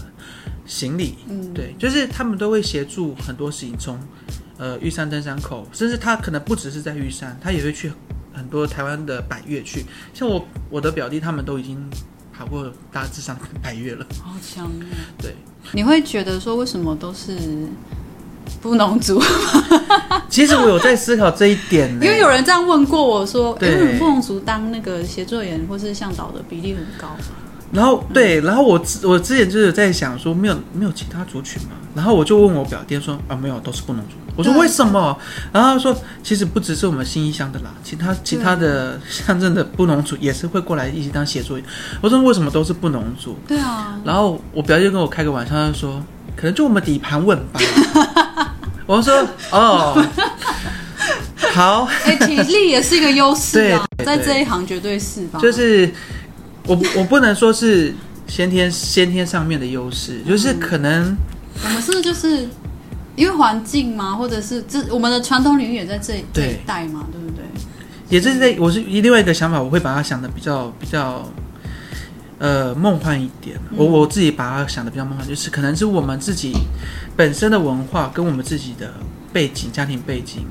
[0.66, 3.98] 行李，嗯，对，就是他们都会协助很多事情，从
[4.58, 7.92] 呃玉山登山口，甚至他可能不只是在玉山，他也会去
[8.32, 9.84] 很多台湾的百越去。
[10.12, 11.78] 像我我的表弟他们都已经
[12.32, 14.70] 爬过大致上百越了，好强哦。
[15.18, 15.34] 对。
[15.74, 17.38] 你会觉得说为什么都是
[18.60, 19.22] 布农族？
[20.28, 27.08] 其实我有在思考这一点呢，因为有人这样问过我说，因为什么布农族当那个协作员或是向导的比例很高？
[27.72, 34.16] 然后对，然后我之我之前就是在想说，没有没有其他族群嘛，然后我就问我表弟说啊，没有，都是布农族。
[34.36, 35.16] 我说为什么？
[35.52, 41.66] 然后他说其实不只是我们新义乡的啦，其他其他的乡镇的布农族也是会过来一起当协作员。
[42.02, 43.36] 我说为什么都是布农族？
[43.46, 46.02] 对啊，然后我表弟就跟我开个玩笑，他就说
[46.36, 47.60] 可能就我们底盘稳吧。
[48.86, 50.04] 我说哦，
[51.52, 55.38] 好，哎、体力也是一个优势啊，在这一行绝对是吧？
[55.40, 55.90] 就是
[56.66, 57.94] 我我不能说是
[58.26, 61.16] 先天先天上面的优势，就是可能
[61.64, 62.48] 我们是不是就是
[63.14, 67.44] 因为环境嘛，或者是这我们的传统领域也在这这一带嘛，对不对？
[68.08, 71.26] 也是在我是另外一个想法，我会把它想的比较比较。
[72.42, 76.52] 呃，梦幻一点，我我自己把它想的比较梦幻，就是可能是我们自己
[77.16, 78.94] 本身的文化跟我们自己的
[79.32, 80.44] 背景、家庭背景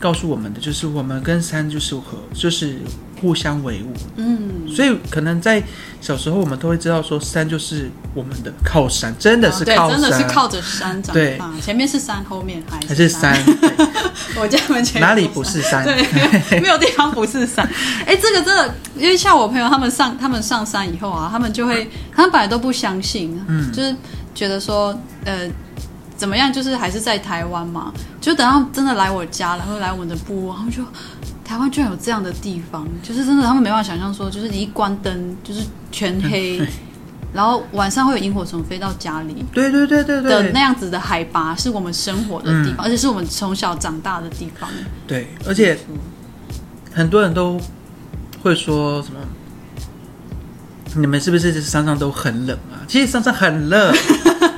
[0.00, 2.78] 告诉我们的，就是我们跟山就是和就是
[3.20, 5.62] 互相维护，嗯，所以可能在
[6.00, 11.36] 小时候我们都会知道说山就是我们的靠山，真的是靠山，真的是靠着山长对。
[11.38, 13.36] 大，前面是山，后面还还是山，
[14.38, 15.84] 我家门前哪里不是山？
[15.84, 17.66] 对，没有地方不是山。
[18.06, 23.72] 哎、这个真的，因为像我朋友他们上他们上山以后啊，他们就会，他们本来都不相信，嗯。
[23.72, 23.94] 就是
[24.34, 25.48] 觉得说，呃，
[26.16, 27.92] 怎么样，就是还是在台湾嘛。
[28.20, 30.82] 就等到真的来我家了，或者来我们的部落，他们就
[31.46, 36.60] 台湾居然有这样的地方，就是真的他们没办法想象说，就是你一关灯就是全黑，
[37.32, 39.44] 然后晚上会有萤火虫飞到家里。
[39.52, 44.68] 对对对对对的那，样子的海拔是我们生活的地方，而且是我们从小长大的地方。
[45.06, 45.78] 对，而且
[46.92, 47.60] 很多人都
[48.42, 49.20] 会说什么？
[50.96, 52.82] 你们是不是山上都很冷啊？
[52.88, 53.92] 其实山上很热，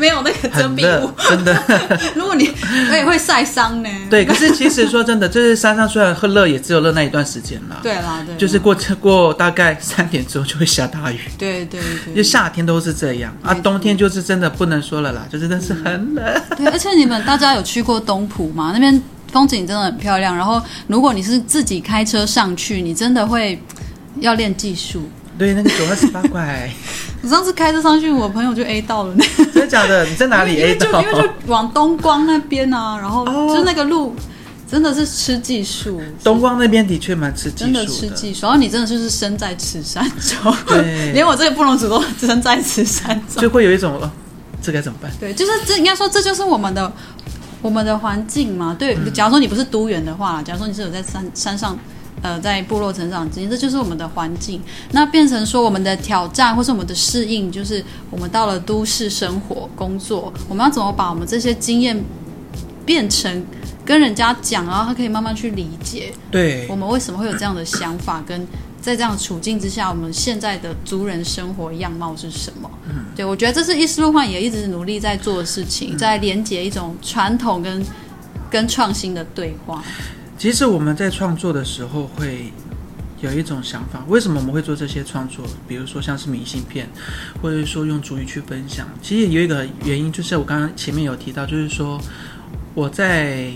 [0.00, 1.54] 没有那个遮蔽物，，真的。
[2.16, 2.50] 如果你
[2.90, 3.88] 我也会晒伤呢。
[4.08, 11.20] 对，可是其实说真的，就是山上虽然很热，也只有热那一段时间啦。，对啦，对啦，就是过过大概三点之后就会下大雨。
[11.38, 16.42] 对对对就对夏天都是这样啊，冬天就是真的不能说了啦，就真的是很冷。
[16.56, 18.70] 对，而且你们大家有去过东浦吗？
[18.72, 20.34] 那边风景真的很漂亮。
[20.34, 23.62] 然后如果你是自己开车上去，你真的会
[24.20, 25.08] 要练技术。
[25.40, 26.70] 对，那个九二十八块，
[27.24, 30.04] 我上次开车上去，我朋友就 A 到了那真的假的？
[30.10, 31.14] 你在哪里因为 A 到就因？
[31.14, 34.14] 为就往东光那边啊，然后哦就那个路
[34.70, 43.40] 真的是吃技术，东光那边的确蛮吃技真的吃技术，然后你真的就是身在此山中，对 连我这个布隆族都身在此山中。
[43.40, 44.10] 就会有一种哦，
[44.60, 45.10] 这该怎么办？
[45.18, 46.92] 对，就是这应该说这就是我们的
[47.62, 48.76] 我们的环境嘛。
[48.78, 51.78] 对，假如说你不是都园的话，假如说你是有在山山上。
[52.22, 54.60] 呃，在部落成长经验，这就是我们的环境。
[54.92, 61.98] 那变成说我们的挑战或是我们的适应，就是我们到了都市生活工作，我们要怎么把我们这些经验
[62.84, 63.44] 变成
[63.84, 68.46] 跟人家讲，然后他可以慢慢去理解对我们为什么会有这样的想法，跟
[68.80, 72.70] 在这样的处境之下，我们现在的族人生活样貌是什么？
[72.88, 77.84] 嗯，对我觉得这是伊斯路幻也一直努力在做的事情，在连接一种传统跟
[78.50, 79.82] 跟创新的对话。
[80.40, 82.50] 其实我们在创作的时候会
[83.20, 85.44] 有一种想法，为什么我们会做这些创作？
[85.68, 86.88] 比如说像是明信片，
[87.42, 88.88] 或者说用主语去分享。
[89.02, 92.00] 其实有一个原因，就是我刚刚前面有提到，就是说
[92.72, 93.52] 我在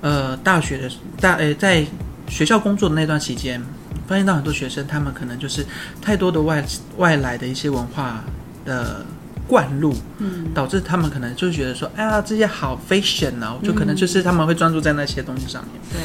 [0.00, 1.84] 呃大学的大呃在
[2.30, 3.62] 学校工作的那段期间，
[4.08, 5.62] 发现到很多学生他们可能就是
[6.00, 6.64] 太多的外
[6.96, 8.24] 外来的一些文化
[8.64, 9.04] 的
[9.48, 15.72] 灌入，嗯，导致他们可能就觉得说，哎呀，这些好 fashion 啊，就可能就是他们会专注在那些东西上面。
[15.92, 16.00] 对，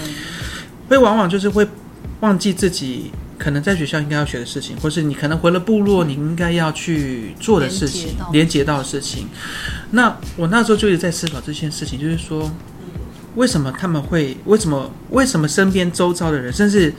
[0.90, 1.68] 会往往就是会
[2.22, 9.28] 忘记自己可能在学校应该要学的事情，或是你可能回了部落你应该要去做的事情连接到，连接到的事情。
[9.92, 12.52] 那我那时候就一直在思考这件事情，就是说，
[13.36, 16.92] 为什么他们会，为什么为什么身边周遭的人，甚至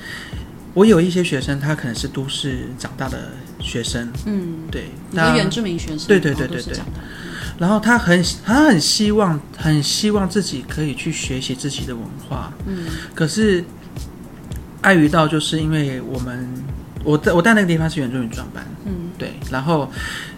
[0.78, 6.78] 我有一些学生，他可能是都市长大的学生，嗯，对，那你说原住民学生，对对对对对。
[7.58, 13.64] 然后他很他很希望很希望自己可以去学习自己的文化，嗯，可是
[14.82, 16.48] 碍于到就是因为我们
[17.02, 19.90] 我在我在那个地方是原住民专班，嗯，对，然后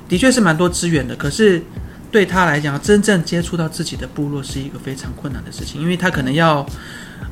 [0.08, 1.62] 的确是蛮多资源的，可是
[2.10, 6.66] 对他来讲，真正接触到自己的部落是一个非常困难的事情，因为他可能要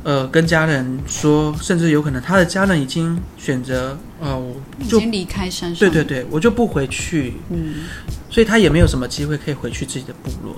[0.05, 4.55] 呃跟家人说，甚至有可能他的家人已经选择呃我
[4.89, 7.87] 就离开山上，对对，对，我就不回去，嗯，
[8.31, 10.57] 所以他也没有什么机会可以回去自己的部落。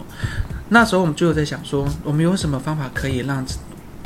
[0.68, 3.54] 那时候我们就有在想说，我们有什么方法可以让这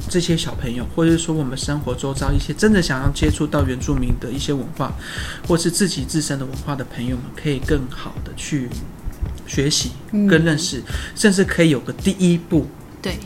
[0.09, 4.93] 这些小朋友，或者是说我们生活周遭一些真的想要接触到原住民的一些文化，
[5.49, 8.69] 或是自己自身的文化的朋友们，可以更好的去
[9.47, 10.26] 学习嗯。
[10.26, 10.82] 跟认识，
[11.14, 12.66] 甚至可以有个第一步。
[13.01, 13.18] 对。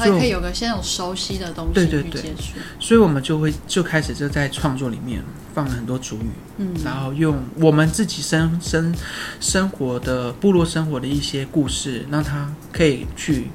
[0.00, 2.22] 他可以有个先有熟悉的东西对对对。
[2.22, 5.20] 去接触，所以我们就会就开始就在创作里面
[5.52, 8.94] 放了很多主语，嗯，然后用我们自己生生
[9.40, 13.48] 生活的部落生活的一些故事，让他可以去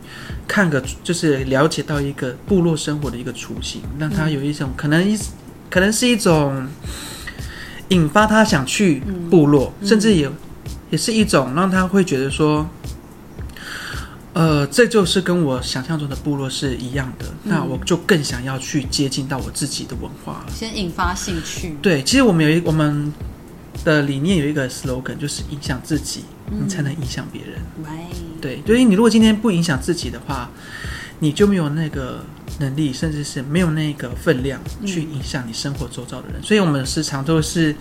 [0.45, 5.17] 看个，就是了解到一个部落生活的一个雏形，让他有一种可能一
[5.69, 6.67] 可能是一种
[7.87, 10.29] 引发他想去部落，甚至也
[10.93, 12.69] 也是一种让他会觉得说。
[14.35, 20.51] 呃，这就是跟我想象中的部落是一样的，那我就更想要去接近到我自己的文化了。
[20.51, 23.13] 先引发兴趣，对，其实我们有一我们
[23.85, 27.61] 的理念有一个 slogan，就是影响自己，你才能影响别人。
[27.83, 27.89] 喂，
[28.41, 30.49] 对，就是你如果今天不影响自己的话，
[31.23, 32.21] 你就没有那个
[32.59, 36.43] 能力，甚至是没有那个分量去影响你生活周遭的人。
[36.43, 37.73] 所以我们时常都是，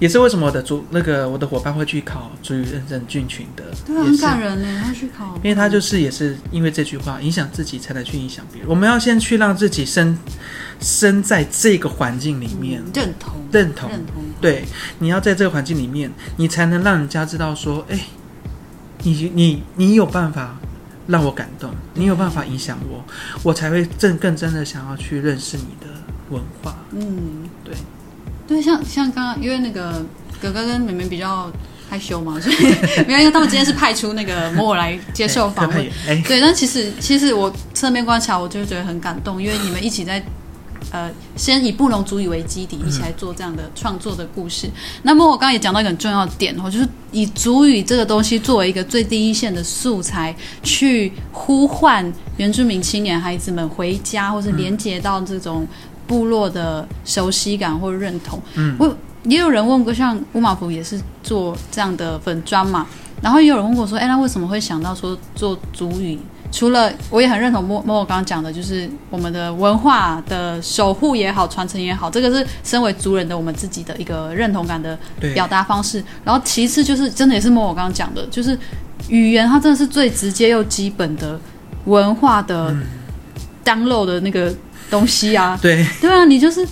[0.00, 8.68] 也是为什么我的主那个我的伙伴会去考主语认证菌群的，对啊，很感人呢，他去考，因为他就是也是因为这句话，影响自己才能去影响别人。
[8.68, 10.18] 我们要先去让自己生
[10.80, 13.88] 生在这个环境里面，嗯认同认同。
[13.88, 14.64] 认同，对，
[14.98, 18.08] 你要在这个环境里面，你才能让人家知道说，哎，
[19.04, 20.58] 你你你有办法
[21.06, 23.04] 让我感动，你有办法影响我，
[23.42, 25.86] 我才会正更真的想要去认识你的
[26.30, 26.76] 文化。
[26.92, 27.74] 嗯，对，
[28.46, 30.04] 对，像像刚刚，因为那个
[30.40, 31.50] 哥哥跟妹妹比较
[31.88, 32.56] 害羞嘛， 所以
[33.06, 35.78] 没有，因为他们今天是派出那个摩尔来接受访问。
[36.08, 40.22] 哎，对，但其实其实我侧面观察，我就觉得很感动，因为你们一起在。
[40.90, 44.70] 呃，先以布农族语为基底，一起来做这样的创作的故事。
[45.02, 55.66] 那么我刚刚也讲到一个很重要的点哦，就是以族语这个东西作为一个最低一线的素材，去呼唤原住民青年孩子们回家，或是连接到这种
[56.06, 58.40] 部落的熟悉感或认同。
[58.54, 62.86] 嗯，我也有人问过，像乌马福也是做这样的粉砖嘛，
[63.20, 66.18] 然后也有人问过说，哎，那为什么会想到说做族语？
[66.52, 74.98] 除了我也很认同莫莫我刚刚讲的，就是我们的文化的守护也好，传承也好，这个是身为族人的我们自己的一个认同感的
[75.34, 76.02] 表达方式。
[76.24, 78.58] 然后其次就是真的也是莫我刚刚讲的，就是
[79.08, 81.38] 语言它真的是最直接又基本的
[81.84, 82.74] 文化的
[83.64, 84.54] download 的那个
[84.88, 85.58] 东西啊。
[85.60, 86.66] 对对啊，你就是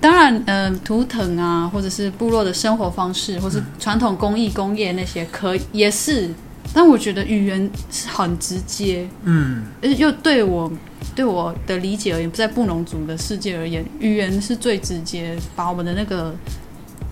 [0.00, 6.30] 当然嗯图腾啊，或者是部落的生活方式，或是传统工艺工业那些，可也是。
[6.72, 10.70] 但我觉得语言是很直接，嗯，而且又对我
[11.14, 16.34] 对我的理解而言，不在布农族的世界而言，语言是最直接把我们的那个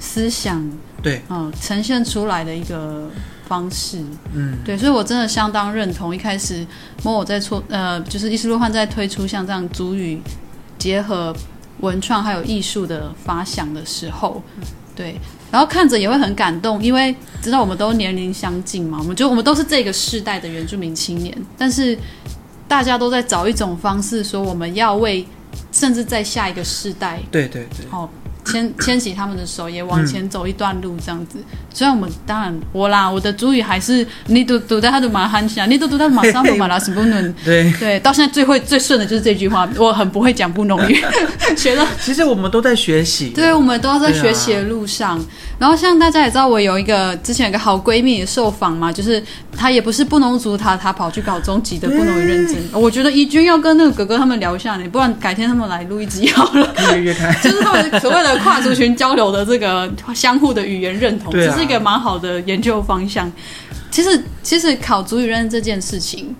[0.01, 0.69] 思想，
[1.03, 3.09] 对，嗯，呈现出来的一个
[3.47, 4.03] 方式，
[4.35, 6.13] 嗯，对，所以我真的相当认同。
[6.15, 6.67] 一开始
[7.05, 10.21] 莫我在出，呃，就是伊斯路汉在推出像这样族语
[10.79, 11.33] 结合
[11.81, 14.43] 文创还有艺术的发想的时候。
[14.95, 15.19] 对，
[15.51, 21.99] 然后看着也会很感动，因为知道我们都年龄相近嘛，我们就我们都是这个世代的原住民青年，但是
[22.69, 25.27] 大家都在找一种方式，说我们要为
[25.71, 28.09] 甚至在下一个世代，对对对，好。
[28.45, 31.39] 牵牵起他们的手，也往前走一段路，这样子。
[31.73, 37.35] 虽然我们当然我啦，我的主语还是你读读在他的马汉下，你读读在马上布马拉什布伦。
[37.45, 39.69] 对对，到现在最会最顺的就是这句话。
[39.79, 41.03] 我很不会讲布农语，
[41.57, 41.87] 学了。
[42.01, 45.23] 其实我们都在学习，对，我们都要在学习的路上。
[45.59, 49.23] 然后像大家也知道，我有一个之前有个好闺蜜受访嘛，就是
[49.57, 52.57] 她也不是布农族，她她跑去搞中级的布农语认证。
[52.73, 56.75] 我觉得怡君要跟那个哥哥他们聊一下呢，不然改天他们来录一集好了。
[56.91, 63.31] 约约看，就是他们所谓的跨族群交流的这个相互的语言认同，这是一个蛮好的研究方向。
[63.91, 66.35] 其实其实考族语认这件事情，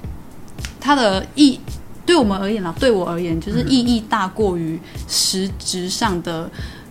[0.81, 1.59] 它的意
[2.05, 4.79] 对我们而言啦，对我而言就是意义大过于
[5.09, 6.51] 实质上的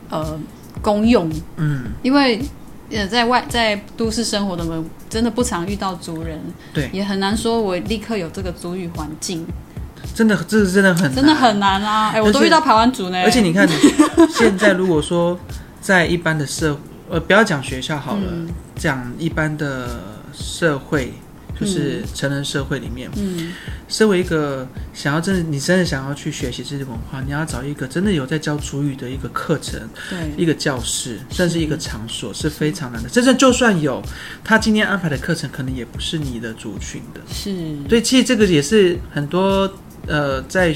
[0.10, 0.40] 呃。
[0.82, 2.42] 公用，嗯，因为
[2.90, 6.40] 呃，在外在都市生活的们，真的不常遇到族人，
[6.74, 9.46] 对，也很难说我立刻有这个族语环境，
[10.14, 12.12] 真的，这是真的很真的很难啊！
[12.14, 13.22] 哎，我都遇到排湾族呢。
[13.24, 13.68] 而且你看，
[14.30, 15.40] 现在如果说
[15.80, 16.78] 在一般的社，
[17.10, 18.24] 呃，不要讲学校好了，
[18.76, 20.02] 讲一般的
[20.34, 21.14] 社会。
[21.60, 23.54] 就是成人社会里面，嗯，
[23.88, 33.08] 身为一个想要真的，你真的想要去学习这些文化，你要找一个真的有在教主语的一个课程，对，一个教室，甚至一个场所是非常难的。
[33.08, 34.02] 真正就算有，
[34.44, 37.56] 他今天安排的课程，可能也不是你的族群的，是。
[37.88, 39.72] 所以其实这个也是很多
[40.08, 40.76] 呃在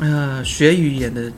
[0.00, 1.30] 呃学语言的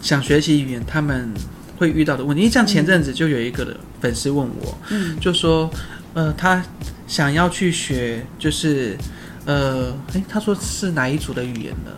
[0.00, 1.32] 想学习语言，他们
[1.78, 2.42] 会遇到的问题。
[2.42, 5.70] 因为像前阵子就有一个粉丝问我，嗯，就说
[6.14, 6.62] 呃他。
[7.04, 8.96] 想要去学，就是，
[9.44, 11.90] 呃，诶，他说是哪一组的语言呢？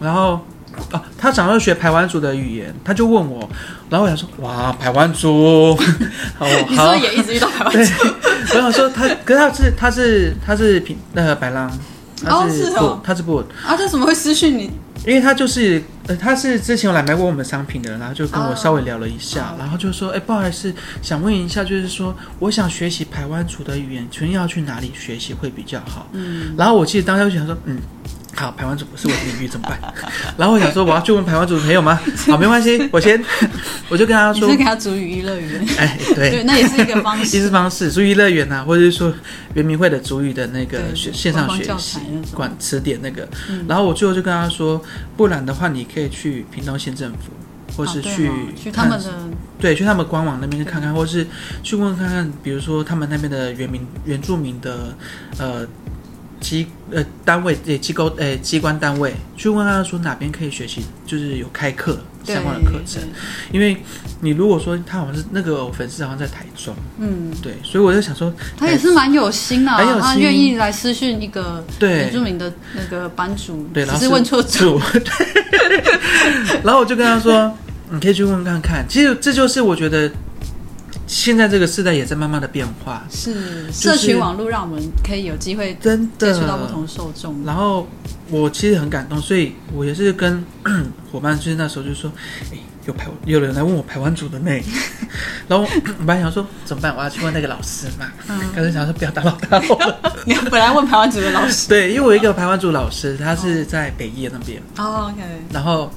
[0.00, 0.40] 然后，
[0.92, 3.50] 啊，他想要学排湾族的语言，他就问我，
[3.90, 5.76] 然后我想说，哇，排湾族，
[6.38, 7.92] 好，你说也一直遇到排湾族，
[8.50, 11.68] 我想说他，可是他是他是他是平那个白狼，
[12.24, 14.70] 他是不，他是不，啊，他怎么会私讯你？
[15.06, 20.72] 因为他就是，呃，他是之前有来买过我们商品的，然后就跟我稍微聊了一下，然后就说，哎，不好意思，
[21.02, 26.06] 想问一下，就是说，我想学习台湾族的语言，全要去哪里学习会比较好？
[26.12, 27.78] 嗯，然后我其实当时就想说，嗯。
[28.36, 29.78] 好，排湾组不是我的领域怎么办？
[30.36, 32.00] 然后我想说，我要去问排湾组的朋友吗？
[32.28, 33.22] 好，没关系，我先，
[33.88, 35.64] 我就跟他说，是给他主语乐园。
[35.78, 39.12] 哎，对，那也是一个方式， 一是方式，主语乐园呐，或者是说
[39.54, 42.00] 圆明会的主语的那个学线上学习
[42.32, 43.28] 管词典那个。
[43.68, 44.82] 然后我最后就跟他说，
[45.16, 49.12] 不然的话，你可以去屏东县政府，或是去去他们的
[49.58, 51.26] 对，去他们官网那边去看看，或是
[51.62, 54.96] 去问看看，比如说他们那边的原民原住民的
[55.38, 55.66] 呃。
[56.44, 63.02] 机呃单位对机构诶机关单位去问他说哪边可以学习，就是有开课相关的课程。
[63.50, 63.74] 因为
[64.20, 74.78] 你如果说他好像是那个粉丝好像在台中，嗯，对，所以我就想说他也是蛮有心的，很有他愿意来私讯一个原住民的那个班主，对，只是问错主，
[76.62, 77.50] 然后我就跟他说
[77.88, 78.84] 你可以去问看看。
[78.86, 80.12] 其实这就是我觉得。
[81.06, 86.32] 现在这个时代也在慢慢的变化，是社群网络让我们可以有机会真的。
[86.32, 87.44] 接触到不同受众。
[87.44, 87.86] 然后
[88.30, 90.44] 我其实很感动，所以我也是跟
[91.12, 92.10] 伙伴，就是那时候就说，
[92.52, 94.62] 哎，有排有人来问我排湾组的妹，
[95.46, 95.64] 然后
[95.98, 98.10] 我本来想说怎么办，我要去问那个老师嘛，
[98.54, 100.14] 可是想说不要打扰他了。
[100.24, 105.90] 你本来问排湾组的老师，对，因为我一个排湾组老师，他是在北业那边，哦，OK，然后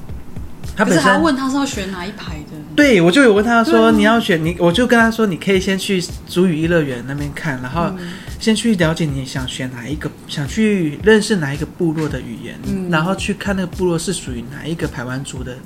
[0.78, 12.88] 他本身问他是要选哪一排的，对我就有问他说你要选你，我就跟他说你可以先去主语一乐园那边看，然后嗯先去了解你想选哪一个，想去认识哪一个部落的语言，嗯。
[12.90, 15.56] 然后去看那个部落是属于哪一个排湾族的，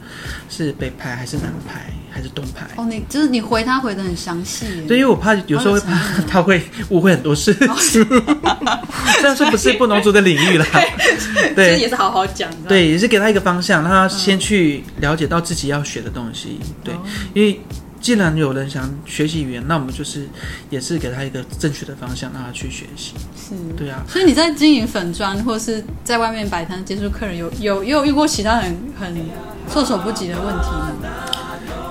[0.49, 2.67] 是北排还是南排还是东排。
[2.77, 4.67] 哦，你就是你回他回的很详细。
[4.67, 7.55] 耶，对，因为我怕有时候会怕 他会误会很多事。
[7.55, 7.69] 情，
[9.21, 11.79] 虽然说不是布农族的领域啦，这 对。
[11.79, 16.59] 也是好好讲的，对，也是给他一个方向，让他先去了解到自己要学的东西。
[16.83, 17.03] 对，哦。
[17.35, 17.61] 因为
[18.03, 20.29] 既然有人想学习语言，那我们就是
[20.69, 23.15] 也是给他一个正确的方向，让他去学习。
[23.37, 23.55] 是。
[23.77, 29.17] 对啊，所以你在经营粉砖，或是在外面摆摊接触客人，有有也有遇过其他很很
[29.69, 30.91] 措手不及的问题吗？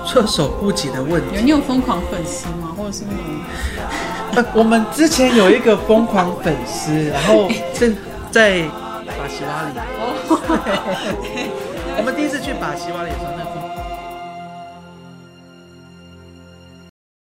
[0.06, 1.36] 措手不及的问题。
[1.36, 2.74] 有你有疯狂粉丝吗？
[2.76, 3.24] 或者是那种
[4.36, 7.96] 呃，我们之前有一个疯狂粉丝， 然后正
[8.30, 8.62] 在
[9.06, 9.78] 巴西瓦里。
[9.98, 10.12] 哦，
[11.96, 13.32] 我们第一次去巴西瓦里的时候，